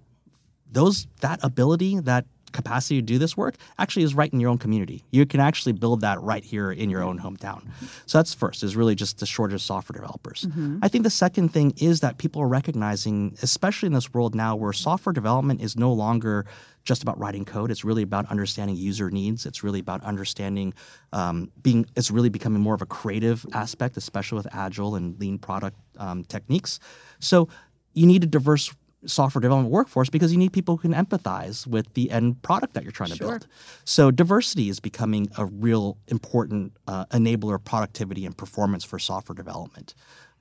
those 0.71 1.07
that 1.21 1.41
ability, 1.43 2.01
that 2.01 2.25
capacity 2.55 2.97
to 2.97 3.03
do 3.03 3.19
this 3.19 3.37
work 3.37 3.57
actually 3.79 4.05
is 4.05 4.15
right 4.15 4.33
in 4.33 4.41
your 4.41 4.51
own 4.51 4.57
community. 4.57 5.05
You 5.11 5.27
can 5.27 5.41
actually 5.41 5.73
build 5.73 6.01
that 6.01 6.19
right 6.23 6.43
here 6.43 6.73
in 6.73 6.89
your 6.89 7.03
own 7.03 7.19
hometown. 7.19 7.67
So 8.07 8.19
that's 8.19 8.33
first, 8.33 8.63
is 8.63 8.77
really 8.77 8.95
just 8.95 9.19
the 9.19 9.27
shortage 9.27 9.55
of 9.55 9.61
software 9.61 10.01
developers. 10.01 10.47
Mm-hmm. 10.47 10.79
I 10.81 10.89
think 10.89 11.05
the 11.05 11.11
second 11.11 11.51
thing 11.51 11.75
is 11.77 12.01
that 12.01 12.17
people 12.17 12.41
are 12.41 12.49
recognizing, 12.49 13.37
especially 13.43 13.89
in 13.89 13.93
this 13.93 14.15
world 14.15 14.35
now 14.35 14.57
where 14.57 14.73
software 14.73 15.13
development 15.13 15.61
is 15.61 15.77
no 15.77 15.93
longer 15.93 16.47
just 16.85 17.03
about 17.03 17.19
writing 17.19 17.45
code. 17.45 17.71
It's 17.71 17.85
really 17.85 18.03
about 18.03 18.31
understanding 18.31 18.77
user 18.77 19.11
needs. 19.11 19.47
It's 19.47 19.65
really 19.65 19.81
about 19.81 20.03
understanding 20.05 20.75
um, 21.13 21.51
being. 21.63 21.87
It's 21.97 22.11
really 22.11 22.29
becoming 22.29 22.61
more 22.63 22.75
of 22.75 22.83
a 22.83 22.87
creative 22.87 23.45
aspect, 23.53 23.97
especially 23.97 24.37
with 24.37 24.49
agile 24.55 24.95
and 24.95 25.19
lean 25.19 25.39
product 25.39 25.79
um, 25.99 26.25
techniques. 26.25 26.79
So 27.21 27.49
you 27.95 28.07
need 28.07 28.23
a 28.23 28.27
diverse 28.27 28.75
software 29.07 29.41
development 29.41 29.73
workforce 29.73 30.11
because 30.11 30.33
you 30.33 30.39
need 30.39 30.53
people 30.53 30.77
who 30.77 30.89
can 30.89 30.95
empathize 30.95 31.67
with 31.67 31.93
the 31.95 32.11
end 32.11 32.41
product 32.43 32.75
that 32.75 32.83
you're 32.83 32.93
trying 32.93 33.11
to 33.11 33.17
sure. 33.17 33.29
build. 33.29 33.47
So 33.85 34.11
diversity 34.11 34.69
is 34.69 34.81
becoming 34.81 35.31
a 35.37 35.47
real 35.47 35.99
important 36.09 36.77
uh, 36.87 37.07
enabler 37.07 37.55
of 37.55 37.65
productivity 37.65 38.27
and 38.27 38.37
performance 38.37 38.85
for 38.85 38.99
software 38.99 39.35
development. 39.35 39.95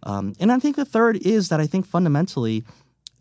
Um, 0.03 0.33
and 0.39 0.51
I 0.51 0.59
think 0.59 0.75
the 0.75 0.85
third 0.85 1.17
is 1.17 1.49
that 1.49 1.59
I 1.59 1.67
think 1.67 1.85
fundamentally, 1.85 2.63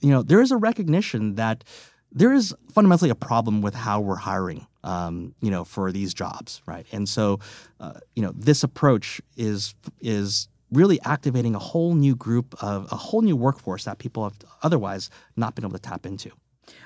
you 0.00 0.10
know, 0.10 0.22
there 0.22 0.40
is 0.40 0.50
a 0.50 0.56
recognition 0.56 1.36
that 1.36 1.64
there 2.10 2.32
is 2.32 2.54
fundamentally 2.72 3.10
a 3.10 3.14
problem 3.14 3.62
with 3.62 3.74
how 3.74 4.00
we're 4.00 4.16
hiring, 4.16 4.66
um, 4.84 5.34
you 5.40 5.50
know, 5.50 5.64
for 5.64 5.90
these 5.92 6.12
jobs, 6.12 6.60
right? 6.66 6.86
And 6.92 7.08
so, 7.08 7.40
uh, 7.80 7.94
you 8.14 8.22
know, 8.22 8.32
this 8.34 8.62
approach 8.62 9.20
is 9.36 9.74
is 10.00 10.48
really 10.72 11.00
activating 11.04 11.54
a 11.54 11.58
whole 11.58 11.94
new 11.94 12.16
group 12.16 12.54
of 12.62 12.90
a 12.90 12.96
whole 12.96 13.22
new 13.22 13.36
workforce 13.36 13.84
that 13.84 13.98
people 13.98 14.24
have 14.24 14.34
otherwise 14.62 15.10
not 15.36 15.54
been 15.54 15.64
able 15.64 15.74
to 15.74 15.78
tap 15.78 16.06
into. 16.06 16.30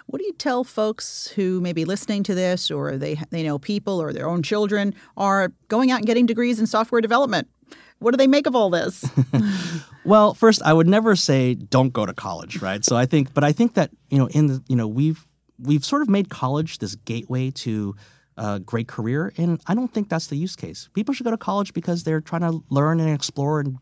What 0.07 0.19
do 0.19 0.25
you 0.25 0.33
tell 0.33 0.65
folks 0.65 1.29
who 1.29 1.61
may 1.61 1.73
be 1.73 1.85
listening 1.85 2.23
to 2.25 2.35
this, 2.35 2.71
or 2.71 2.97
they 2.97 3.17
they 3.31 3.43
know 3.43 3.59
people 3.59 4.01
or 4.01 4.13
their 4.13 4.29
own 4.29 4.43
children 4.43 4.95
are 5.17 5.53
going 5.69 5.91
out 5.91 5.99
and 5.99 6.07
getting 6.07 6.27
degrees 6.27 6.59
in 6.61 6.67
software 6.67 7.01
development? 7.01 7.49
What 7.99 8.11
do 8.11 8.19
they 8.19 8.27
make 8.27 8.47
of 8.47 8.55
all 8.55 8.69
this? 8.69 9.05
well, 10.05 10.35
first, 10.35 10.63
I 10.63 10.73
would 10.73 10.87
never 10.87 11.17
say 11.17 11.55
don't 11.55 11.93
go 11.93 12.05
to 12.05 12.13
college, 12.13 12.61
right? 12.61 12.85
So 12.85 12.97
I 12.97 13.07
think, 13.07 13.33
but 13.33 13.43
I 13.43 13.53
think 13.53 13.75
that 13.75 13.91
you 14.11 14.19
know, 14.19 14.27
in 14.29 14.47
the 14.49 14.63
you 14.69 14.77
know, 14.77 14.87
we've 14.87 15.27
we've 15.59 15.85
sort 15.85 16.03
of 16.03 16.09
made 16.09 16.29
college 16.29 16.79
this 16.79 16.95
gateway 16.97 17.51
to 17.51 17.95
a 18.37 18.61
great 18.61 18.89
career, 18.89 19.33
and 19.37 19.61
I 19.67 19.75
don't 19.75 19.93
think 19.93 20.09
that's 20.09 20.27
the 20.27 20.37
use 20.37 20.57
case. 20.57 20.89
People 20.93 21.15
should 21.15 21.25
go 21.25 21.31
to 21.31 21.37
college 21.37 21.73
because 21.73 22.05
they're 22.05 22.21
trying 22.21 22.43
to 22.43 22.63
learn 22.71 23.01
and 23.01 23.15
explore, 23.15 23.61
and 23.61 23.79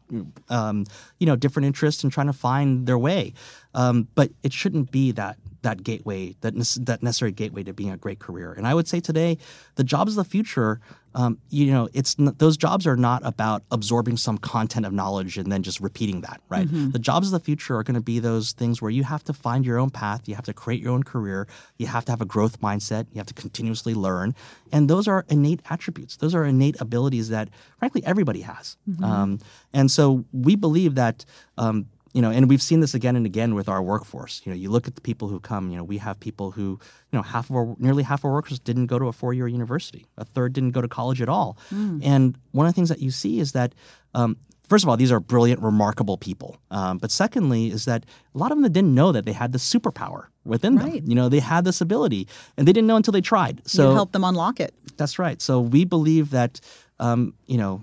um, 0.49 0.87
you 1.18 1.26
know, 1.26 1.37
different 1.37 1.66
interests 1.66 2.04
and 2.04 2.12
trying 2.12 2.28
to 2.28 2.32
find 2.32 2.87
their 2.87 2.99
way. 2.99 3.34
Um, 3.75 4.08
but 4.14 4.30
it 4.42 4.52
shouldn't 4.52 4.90
be 4.90 5.12
that 5.12 5.38
that 5.64 5.83
gateway, 5.83 6.37
that 6.40 6.54
that 6.87 7.02
necessary 7.02 7.33
gateway 7.33 7.64
to 7.64 7.73
being 7.73 7.90
a 7.90 7.97
great 7.97 8.21
career. 8.21 8.52
And 8.52 8.66
I 8.66 8.75
would 8.75 8.87
say 8.87 9.00
today, 9.00 9.37
the 9.75 9.85
jobs 9.85 10.12
of 10.12 10.25
the 10.25 10.30
future, 10.30 10.80
um, 11.16 11.38
you 11.50 11.71
know, 11.73 11.88
it's 11.92 12.14
those 12.18 12.56
jobs 12.56 12.87
are 12.87 12.97
not 12.97 13.25
about 13.25 13.62
absorbing 13.71 14.16
some 14.16 14.38
content 14.38 14.87
of 14.87 14.92
knowledge 14.92 15.37
and 15.38 15.50
then 15.50 15.62
just 15.62 15.80
repeating 15.80 16.21
that, 16.23 16.40
right? 16.49 16.66
Mm-hmm. 16.66 16.90
The 16.90 16.99
jobs 16.99 17.28
of 17.28 17.33
the 17.33 17.44
future 17.44 17.76
are 17.76 17.83
going 17.83 17.94
to 17.94 18.00
be 18.00 18.18
those 18.18 18.52
things 18.52 18.80
where 18.80 18.90
you 18.90 19.04
have 19.04 19.25
to 19.25 19.33
find 19.33 19.64
your 19.64 19.78
own 19.78 19.90
path, 19.90 20.28
you 20.28 20.35
have 20.35 20.44
to 20.47 20.54
create 20.54 20.80
your 20.80 20.92
own 20.92 21.02
career, 21.02 21.47
you 21.78 21.87
have 21.87 22.04
to 22.06 22.12
have 22.12 22.21
a 22.21 22.26
growth 22.26 22.61
mindset, 22.61 23.06
you 23.12 23.18
have 23.18 23.26
to 23.26 23.35
continuously 23.35 23.94
learn, 23.94 24.35
and 24.73 24.88
those 24.88 25.09
are 25.09 25.25
innate 25.28 25.61
attributes. 25.71 26.16
Those 26.16 26.35
are 26.35 26.44
innate 26.44 26.80
abilities 26.80 27.28
that, 27.30 27.49
frankly, 27.78 28.02
everybody 28.04 28.42
has. 28.42 28.76
Mm-hmm. 28.88 29.04
Um, 29.04 29.38
and 29.73 29.90
so 29.90 30.25
we 30.33 30.56
believe 30.56 30.94
that 30.97 31.25
um, 31.59 31.87
you 32.14 32.23
know, 32.23 32.30
and 32.30 32.49
we've 32.49 32.62
seen 32.62 32.78
this 32.78 32.94
again 32.94 33.16
and 33.16 33.26
again 33.26 33.56
with 33.56 33.68
our 33.68 33.83
workforce. 33.83 34.40
You 34.44 34.52
know, 34.52 34.56
you 34.56 34.71
look 34.71 34.87
at 34.87 34.94
the 34.94 35.00
people 35.00 35.26
who 35.28 35.40
come. 35.40 35.71
You 35.71 35.76
know, 35.76 35.85
we 35.85 35.99
have 35.99 36.18
people 36.21 36.52
who, 36.52 36.78
you 37.11 37.16
know, 37.18 37.23
half 37.23 37.50
of 37.50 37.56
our, 37.56 37.75
nearly 37.78 38.04
half 38.04 38.21
of 38.21 38.26
our 38.26 38.33
workers 38.33 38.61
didn't 38.61 38.87
go 38.87 39.00
to 39.00 39.06
a 39.09 39.12
four-year 39.12 39.49
university. 39.49 40.06
A 40.16 40.25
third 40.25 40.52
didn't 40.52 40.71
go 40.71 40.80
to 40.80 40.87
college 40.87 41.21
at 41.21 41.28
all. 41.28 41.59
Mm. 41.73 42.00
And 42.04 42.38
one 42.52 42.66
of 42.66 42.73
the 42.73 42.76
things 42.76 42.88
that 42.88 43.00
you 43.00 43.11
see 43.11 43.40
is 43.40 43.50
that, 43.52 43.75
um, 44.14 44.37
first 44.68 44.85
of 44.85 44.88
all, 44.88 44.97
these 44.97 45.11
are 45.11 45.18
brilliant, 45.18 45.61
remarkable 45.61 46.16
people. 46.16 46.56
Um, 46.71 46.99
but 46.99 47.11
secondly, 47.11 47.66
is 47.66 47.85
that 47.87 48.06
a 48.33 48.38
lot 48.38 48.52
of 48.52 48.62
them 48.62 48.73
didn't 48.73 48.94
know 48.94 49.11
that 49.11 49.25
they 49.25 49.33
had 49.33 49.52
this 49.52 49.68
superpower 49.68 50.26
within 50.44 50.76
right. 50.76 50.92
them. 50.92 51.09
You 51.09 51.16
know, 51.16 51.28
they 51.28 51.40
had 51.40 51.64
this 51.64 51.80
ability, 51.80 52.28
and 52.56 52.68
they 52.68 52.73
didn't 52.73 52.87
know 52.87 52.97
until 52.97 53.12
they 53.12 53.23
tried. 53.23 53.61
So 53.68 53.88
you 53.88 53.94
help 53.97 54.12
them 54.12 54.23
unlock 54.23 54.61
it. 54.61 54.73
That's 54.97 55.18
right. 55.18 55.42
So 55.42 55.61
we 55.61 55.85
believe 55.85 56.30
that, 56.30 56.61
um, 57.00 57.35
you 57.47 57.59
know 57.59 57.83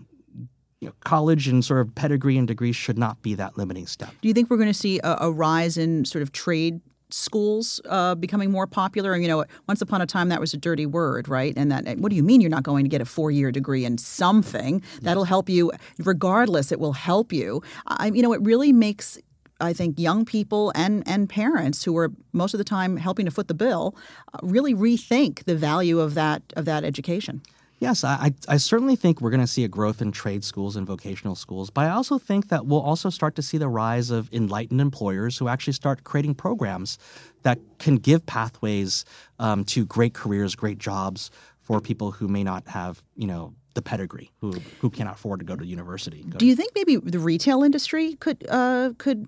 you 0.82 0.88
know, 0.88 0.94
college 1.02 1.48
and 1.48 1.64
sort 1.64 1.80
of 1.80 1.94
pedigree 1.96 2.38
and 2.38 2.48
degree 2.48 2.72
should 2.72 2.98
not 2.98 3.22
be 3.22 3.36
that 3.36 3.58
limiting 3.58 3.86
step. 3.86 4.10
Do 4.22 4.28
you 4.28 4.34
think 4.34 4.50
we're 4.50 4.58
going 4.58 4.68
to 4.68 4.74
see 4.74 5.00
a, 5.04 5.18
a 5.22 5.32
rise 5.32 5.78
in 5.78 6.06
sort 6.06 6.24
of 6.24 6.32
trade 6.32 6.82
schools 7.12 7.80
uh, 7.88 8.16
becoming 8.16 8.52
more 8.52 8.66
popular? 8.66 9.14
And 9.14 9.22
you 9.22 9.30
know, 9.30 9.46
once 9.68 9.82
upon 9.82 10.02
a 10.02 10.08
time 10.08 10.30
that 10.30 10.40
was 10.40 10.54
a 10.56 10.58
dirty 10.58 10.88
word, 10.88 11.30
right? 11.30 11.54
And 11.56 11.72
that 11.72 12.00
what 12.00 12.10
do 12.10 12.16
you 12.16 12.24
mean 12.24 12.42
you're 12.42 12.50
not 12.50 12.64
going 12.64 12.84
to 12.84 12.90
get 12.90 13.00
a 13.00 13.06
four 13.06 13.30
year 13.30 13.52
degree 13.52 13.86
in 13.86 14.00
something 14.00 14.82
that'll 15.04 15.26
help 15.26 15.50
you? 15.50 15.72
Regardless, 16.00 16.72
it 16.72 16.80
will 16.80 16.94
help 16.94 17.32
you. 17.32 17.62
I, 17.86 18.08
you 18.08 18.24
know, 18.24 18.34
it 18.34 18.42
really 18.42 18.74
makes 18.74 19.20
I 19.60 19.74
think 19.74 20.00
young 20.00 20.26
people 20.26 20.72
and 20.74 21.04
and 21.08 21.30
parents 21.30 21.84
who 21.84 21.96
are 21.98 22.12
most 22.34 22.56
of 22.56 22.58
the 22.58 22.64
time 22.64 22.98
helping 22.98 23.26
to 23.26 23.32
foot 23.32 23.48
the 23.48 23.54
bill 23.54 23.96
uh, 24.34 24.40
really 24.42 24.74
rethink 24.74 25.44
the 25.44 25.56
value 25.56 26.00
of 26.00 26.16
that 26.16 26.42
of 26.56 26.66
that 26.66 26.84
education. 26.84 27.44
Yes, 27.82 28.04
I, 28.04 28.32
I 28.48 28.58
certainly 28.58 28.96
think 28.96 29.22
we're 29.22 29.32
going 29.32 29.42
to 29.42 29.48
see 29.48 29.64
a 29.64 29.68
growth 29.68 30.04
in 30.04 30.12
trade 30.12 30.44
schools 30.44 30.76
and 30.76 30.86
vocational 30.86 31.34
schools, 31.34 31.72
but 31.72 31.88
I 31.88 31.90
also 31.90 32.20
think 32.20 32.50
that 32.50 32.68
we'll 32.68 32.80
also 32.80 33.10
start 33.10 33.36
to 33.38 33.42
see 33.42 33.58
the 33.58 33.68
rise 33.68 34.12
of 34.12 34.32
enlightened 34.32 34.80
employers 34.80 35.40
who 35.40 35.48
actually 35.48 35.74
start 35.74 36.04
creating 36.04 36.36
programs 36.36 37.00
that 37.42 37.58
can 37.80 37.96
give 37.96 38.24
pathways 38.28 39.04
um, 39.40 39.64
to 39.64 39.84
great 39.84 40.14
careers, 40.14 40.54
great 40.54 40.78
jobs 40.78 41.32
for 41.58 41.82
people 41.82 42.12
who 42.12 42.28
may 42.28 42.44
not 42.44 42.68
have, 42.68 43.02
you 43.16 43.26
know, 43.26 43.56
the 43.74 43.82
pedigree, 43.82 44.32
who 44.42 44.52
who 44.80 44.92
cannot 44.92 45.16
afford 45.16 45.40
to 45.40 45.46
go 45.46 45.56
to 45.56 45.66
university. 45.66 46.24
Go 46.30 46.38
Do 46.38 46.46
you 46.46 46.56
think 46.56 46.74
maybe 46.76 46.98
the 46.98 47.18
retail 47.18 47.64
industry 47.64 48.14
could 48.16 48.46
uh, 48.48 48.92
could 49.00 49.28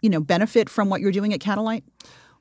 you 0.00 0.10
know 0.10 0.20
benefit 0.20 0.68
from 0.68 0.88
what 0.88 1.00
you're 1.00 1.12
doing 1.12 1.32
at 1.32 1.38
Catalyte? 1.38 1.84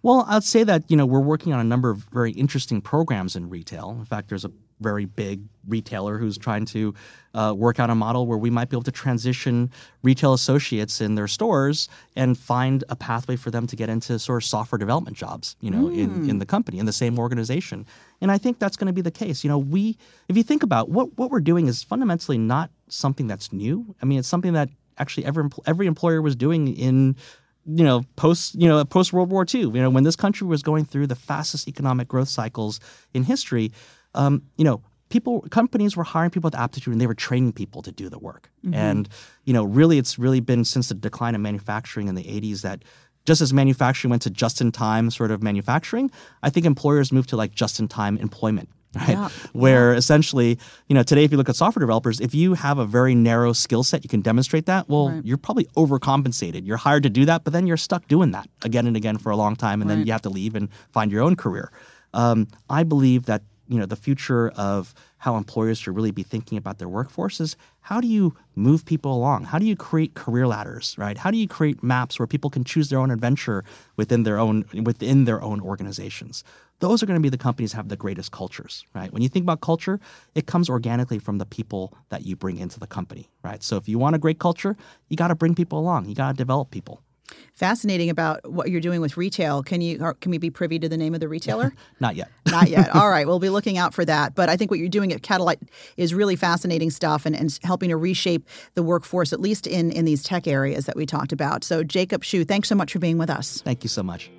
Well, 0.02 0.26
I'd 0.28 0.43
say 0.43 0.63
that 0.63 0.89
you 0.89 0.97
know 0.97 1.06
we're 1.06 1.19
working 1.19 1.54
on 1.54 1.60
a 1.60 1.65
number 1.65 1.91
of 1.91 2.08
very 2.12 2.32
interesting 2.32 2.82
programs 2.82 3.36
in 3.36 3.50
retail. 3.50 3.91
In 3.91 4.06
fact, 4.06 4.30
there's 4.30 4.45
a 4.45 4.52
very 4.79 5.05
big 5.05 5.41
retailer 5.67 6.17
who's 6.17 6.37
trying 6.37 6.65
to 6.65 6.93
uh, 7.33 7.53
work 7.55 7.79
out 7.79 7.89
a 7.89 7.95
model 7.95 8.25
where 8.25 8.37
we 8.37 8.49
might 8.49 8.69
be 8.69 8.75
able 8.75 8.83
to 8.83 8.91
transition 8.91 9.71
retail 10.03 10.33
associates 10.33 11.01
in 11.01 11.15
their 11.15 11.27
stores 11.27 11.89
and 12.15 12.37
find 12.37 12.83
a 12.89 12.95
pathway 12.95 13.35
for 13.35 13.51
them 13.51 13.67
to 13.67 13.75
get 13.75 13.89
into 13.89 14.17
sort 14.17 14.41
of 14.43 14.47
software 14.47 14.77
development 14.77 15.17
jobs, 15.17 15.55
you 15.59 15.69
know, 15.69 15.85
mm. 15.85 15.93
in, 15.93 15.99
in 15.99 16.29
hmm. 16.29 16.37
the 16.39 16.45
company, 16.45 16.79
in 16.79 16.85
the 16.85 16.93
same 16.93 17.19
organization. 17.19 17.85
And 18.21 18.31
I 18.31 18.37
think 18.37 18.59
that's 18.59 18.77
going 18.77 18.87
to 18.87 18.93
be 18.93 19.01
the 19.01 19.11
case. 19.11 19.43
You 19.43 19.49
know, 19.49 19.57
we, 19.57 19.97
if 20.27 20.37
you 20.37 20.43
think 20.43 20.63
about 20.63 20.89
what, 20.89 21.17
what 21.17 21.29
we're 21.31 21.41
doing 21.41 21.67
is 21.67 21.83
fundamentally 21.83 22.37
not 22.37 22.71
something 22.87 23.27
that's 23.27 23.51
new. 23.51 23.95
I 24.01 24.05
mean, 24.05 24.19
it's 24.19 24.27
something 24.27 24.53
that 24.53 24.69
actually 24.97 25.25
every, 25.25 25.49
every 25.65 25.87
employer 25.87 26.21
was 26.21 26.35
doing 26.35 26.75
in 26.75 27.15
you 27.67 27.83
know 27.83 28.05
post 28.15 28.55
you 28.55 28.67
know 28.67 28.83
post 28.85 29.11
World 29.11 29.29
War 29.29 29.45
II. 29.53 29.61
You 29.61 29.71
know 29.73 29.89
when 29.89 30.03
this 30.03 30.15
country 30.15 30.47
was 30.47 30.63
going 30.63 30.85
through 30.85 31.07
the 31.07 31.15
fastest 31.15 31.67
economic 31.67 32.07
growth 32.07 32.29
cycles 32.29 32.79
in 33.13 33.23
history, 33.23 33.71
um, 34.15 34.43
you 34.57 34.65
know, 34.65 34.81
people 35.09 35.41
companies 35.49 35.95
were 35.95 36.03
hiring 36.03 36.31
people 36.31 36.47
with 36.47 36.55
aptitude 36.55 36.91
and 36.91 37.01
they 37.01 37.07
were 37.07 37.15
training 37.15 37.53
people 37.53 37.81
to 37.81 37.91
do 37.91 38.09
the 38.09 38.19
work. 38.19 38.49
Mm-hmm. 38.65 38.73
And 38.73 39.09
you 39.45 39.53
know, 39.53 39.63
really, 39.63 39.97
it's 39.97 40.19
really 40.19 40.39
been 40.39 40.65
since 40.65 40.89
the 40.89 40.95
decline 40.95 41.35
of 41.35 41.41
manufacturing 41.41 42.07
in 42.07 42.15
the 42.15 42.23
'80s 42.23 42.61
that 42.61 42.83
just 43.25 43.41
as 43.41 43.53
manufacturing 43.53 44.09
went 44.09 44.21
to 44.21 44.29
just-in-time 44.29 45.11
sort 45.11 45.31
of 45.31 45.43
manufacturing, 45.43 46.09
I 46.43 46.49
think 46.49 46.65
employers 46.65 47.11
moved 47.11 47.29
to 47.29 47.35
like 47.35 47.53
just-in-time 47.53 48.17
employment. 48.17 48.69
Right. 48.95 49.09
Yeah. 49.09 49.29
Where 49.51 49.91
yeah. 49.91 49.97
essentially, 49.97 50.57
you 50.87 50.95
know, 50.95 51.03
today 51.03 51.25
if 51.25 51.31
you 51.31 51.37
look 51.37 51.49
at 51.49 51.57
software 51.57 51.81
developers, 51.81 52.19
if 52.19 52.33
you 52.33 52.55
have 52.55 52.79
a 52.79 52.85
very 52.85 53.13
narrow 53.13 53.53
skill 53.53 53.83
set, 53.83 54.03
you 54.03 54.09
can 54.09 54.21
demonstrate 54.21 54.65
that. 54.67 54.89
Well, 54.89 55.09
right. 55.09 55.25
you're 55.25 55.37
probably 55.37 55.65
overcompensated. 55.75 56.65
You're 56.65 56.77
hired 56.77 57.03
to 57.03 57.09
do 57.09 57.25
that, 57.25 57.43
but 57.43 57.53
then 57.53 57.67
you're 57.67 57.77
stuck 57.77 58.07
doing 58.07 58.31
that 58.31 58.49
again 58.63 58.87
and 58.87 58.95
again 58.95 59.17
for 59.17 59.29
a 59.29 59.35
long 59.35 59.55
time, 59.55 59.81
and 59.81 59.89
right. 59.89 59.97
then 59.97 60.07
you 60.07 60.13
have 60.13 60.23
to 60.23 60.29
leave 60.29 60.55
and 60.55 60.69
find 60.93 61.11
your 61.11 61.21
own 61.21 61.35
career. 61.35 61.69
Um, 62.13 62.47
I 62.69 62.83
believe 62.83 63.25
that 63.25 63.43
you 63.67 63.80
know 63.80 63.86
the 63.86 63.95
future 63.95 64.49
of 64.49 64.93
how 65.17 65.36
employers 65.36 65.80
should 65.80 65.95
really 65.95 66.12
be 66.12 66.23
thinking 66.23 66.58
about 66.58 66.77
their 66.77 66.88
workforces 66.88 67.56
how 67.88 68.01
do 68.01 68.08
you 68.10 68.36
move 68.53 68.84
people 68.84 69.15
along? 69.15 69.45
How 69.45 69.60
do 69.60 69.65
you 69.65 69.77
create 69.77 70.13
career 70.13 70.45
ladders 70.45 70.93
right? 70.97 71.17
How 71.17 71.32
do 71.32 71.38
you 71.38 71.47
create 71.47 71.82
maps 71.82 72.19
where 72.19 72.27
people 72.27 72.49
can 72.49 72.65
choose 72.65 72.89
their 72.89 72.99
own 72.99 73.12
adventure 73.12 73.63
within 73.95 74.23
their 74.23 74.38
own 74.39 74.65
within 74.84 75.23
their 75.23 75.41
own 75.41 75.62
organizations? 75.62 76.43
Those 76.80 77.01
are 77.01 77.06
going 77.06 77.17
to 77.17 77.23
be 77.23 77.30
the 77.30 77.38
companies 77.38 77.71
that 77.71 77.77
have 77.77 77.88
the 77.88 77.95
greatest 77.95 78.34
cultures 78.34 78.84
right? 78.93 79.12
When 79.13 79.21
you 79.21 79.30
think 79.30 79.43
about 79.43 79.62
culture 79.62 80.01
it 80.36 80.47
comes 80.47 80.69
organically 80.69 81.17
from 81.17 81.38
the 81.38 81.45
people 81.45 81.93
that 82.10 82.25
you 82.25 82.36
bring 82.36 82.58
into 82.58 82.77
the 82.77 82.88
company 82.88 83.30
right? 83.41 83.63
So 83.63 83.77
if 83.77 83.88
you 83.88 83.97
want 83.97 84.17
a 84.17 84.19
great 84.19 84.39
culture 84.39 84.75
you 85.08 85.15
got 85.15 85.30
to 85.30 85.36
bring 85.36 85.56
people 85.56 85.80
along. 85.80 86.10
You 86.10 86.15
got 86.15 86.34
to 86.34 86.38
develop 86.38 86.71
people 86.71 87.01
fascinating 87.53 88.09
about 88.09 88.49
what 88.49 88.69
you're 88.69 88.81
doing 88.81 89.01
with 89.01 89.17
retail. 89.17 89.63
Can 89.63 89.81
you 89.81 89.97
can 90.19 90.31
we 90.31 90.37
be 90.37 90.49
privy 90.49 90.79
to 90.79 90.89
the 90.89 90.97
name 90.97 91.13
of 91.13 91.19
the 91.19 91.27
retailer? 91.27 91.73
Not 91.99 92.15
yet. 92.15 92.29
Not 92.47 92.69
yet. 92.69 92.89
All 92.95 93.09
right, 93.09 93.27
we'll 93.27 93.39
be 93.39 93.49
looking 93.49 93.77
out 93.77 93.93
for 93.93 94.05
that. 94.05 94.35
But 94.35 94.49
I 94.49 94.57
think 94.57 94.71
what 94.71 94.79
you're 94.79 94.89
doing 94.89 95.11
at 95.13 95.21
Catalyte 95.21 95.67
is 95.97 96.13
really 96.13 96.35
fascinating 96.35 96.89
stuff 96.89 97.25
and, 97.25 97.35
and 97.35 97.57
helping 97.63 97.89
to 97.89 97.97
reshape 97.97 98.47
the 98.73 98.83
workforce, 98.83 99.33
at 99.33 99.39
least 99.39 99.67
in 99.67 99.91
in 99.91 100.05
these 100.05 100.23
tech 100.23 100.47
areas 100.47 100.85
that 100.85 100.95
we 100.95 101.05
talked 101.05 101.31
about. 101.31 101.63
So 101.63 101.83
Jacob 101.83 102.23
Hsu, 102.23 102.45
thanks 102.45 102.69
so 102.69 102.75
much 102.75 102.93
for 102.93 102.99
being 102.99 103.17
with 103.17 103.29
us. 103.29 103.61
Thank 103.61 103.83
you 103.83 103.89
so 103.89 104.03
much. 104.03 104.31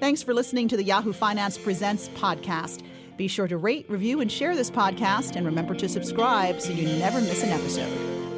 Thanks 0.00 0.22
for 0.22 0.32
listening 0.32 0.66
to 0.68 0.78
the 0.78 0.84
Yahoo 0.84 1.12
Finance 1.12 1.58
Presents 1.58 2.08
podcast. 2.10 2.82
Be 3.18 3.28
sure 3.28 3.46
to 3.46 3.58
rate, 3.58 3.84
review, 3.90 4.22
and 4.22 4.32
share 4.32 4.56
this 4.56 4.70
podcast, 4.70 5.36
and 5.36 5.44
remember 5.44 5.74
to 5.74 5.90
subscribe 5.90 6.58
so 6.58 6.72
you 6.72 6.88
never 6.98 7.20
miss 7.20 7.42
an 7.42 7.50
episode. 7.50 8.29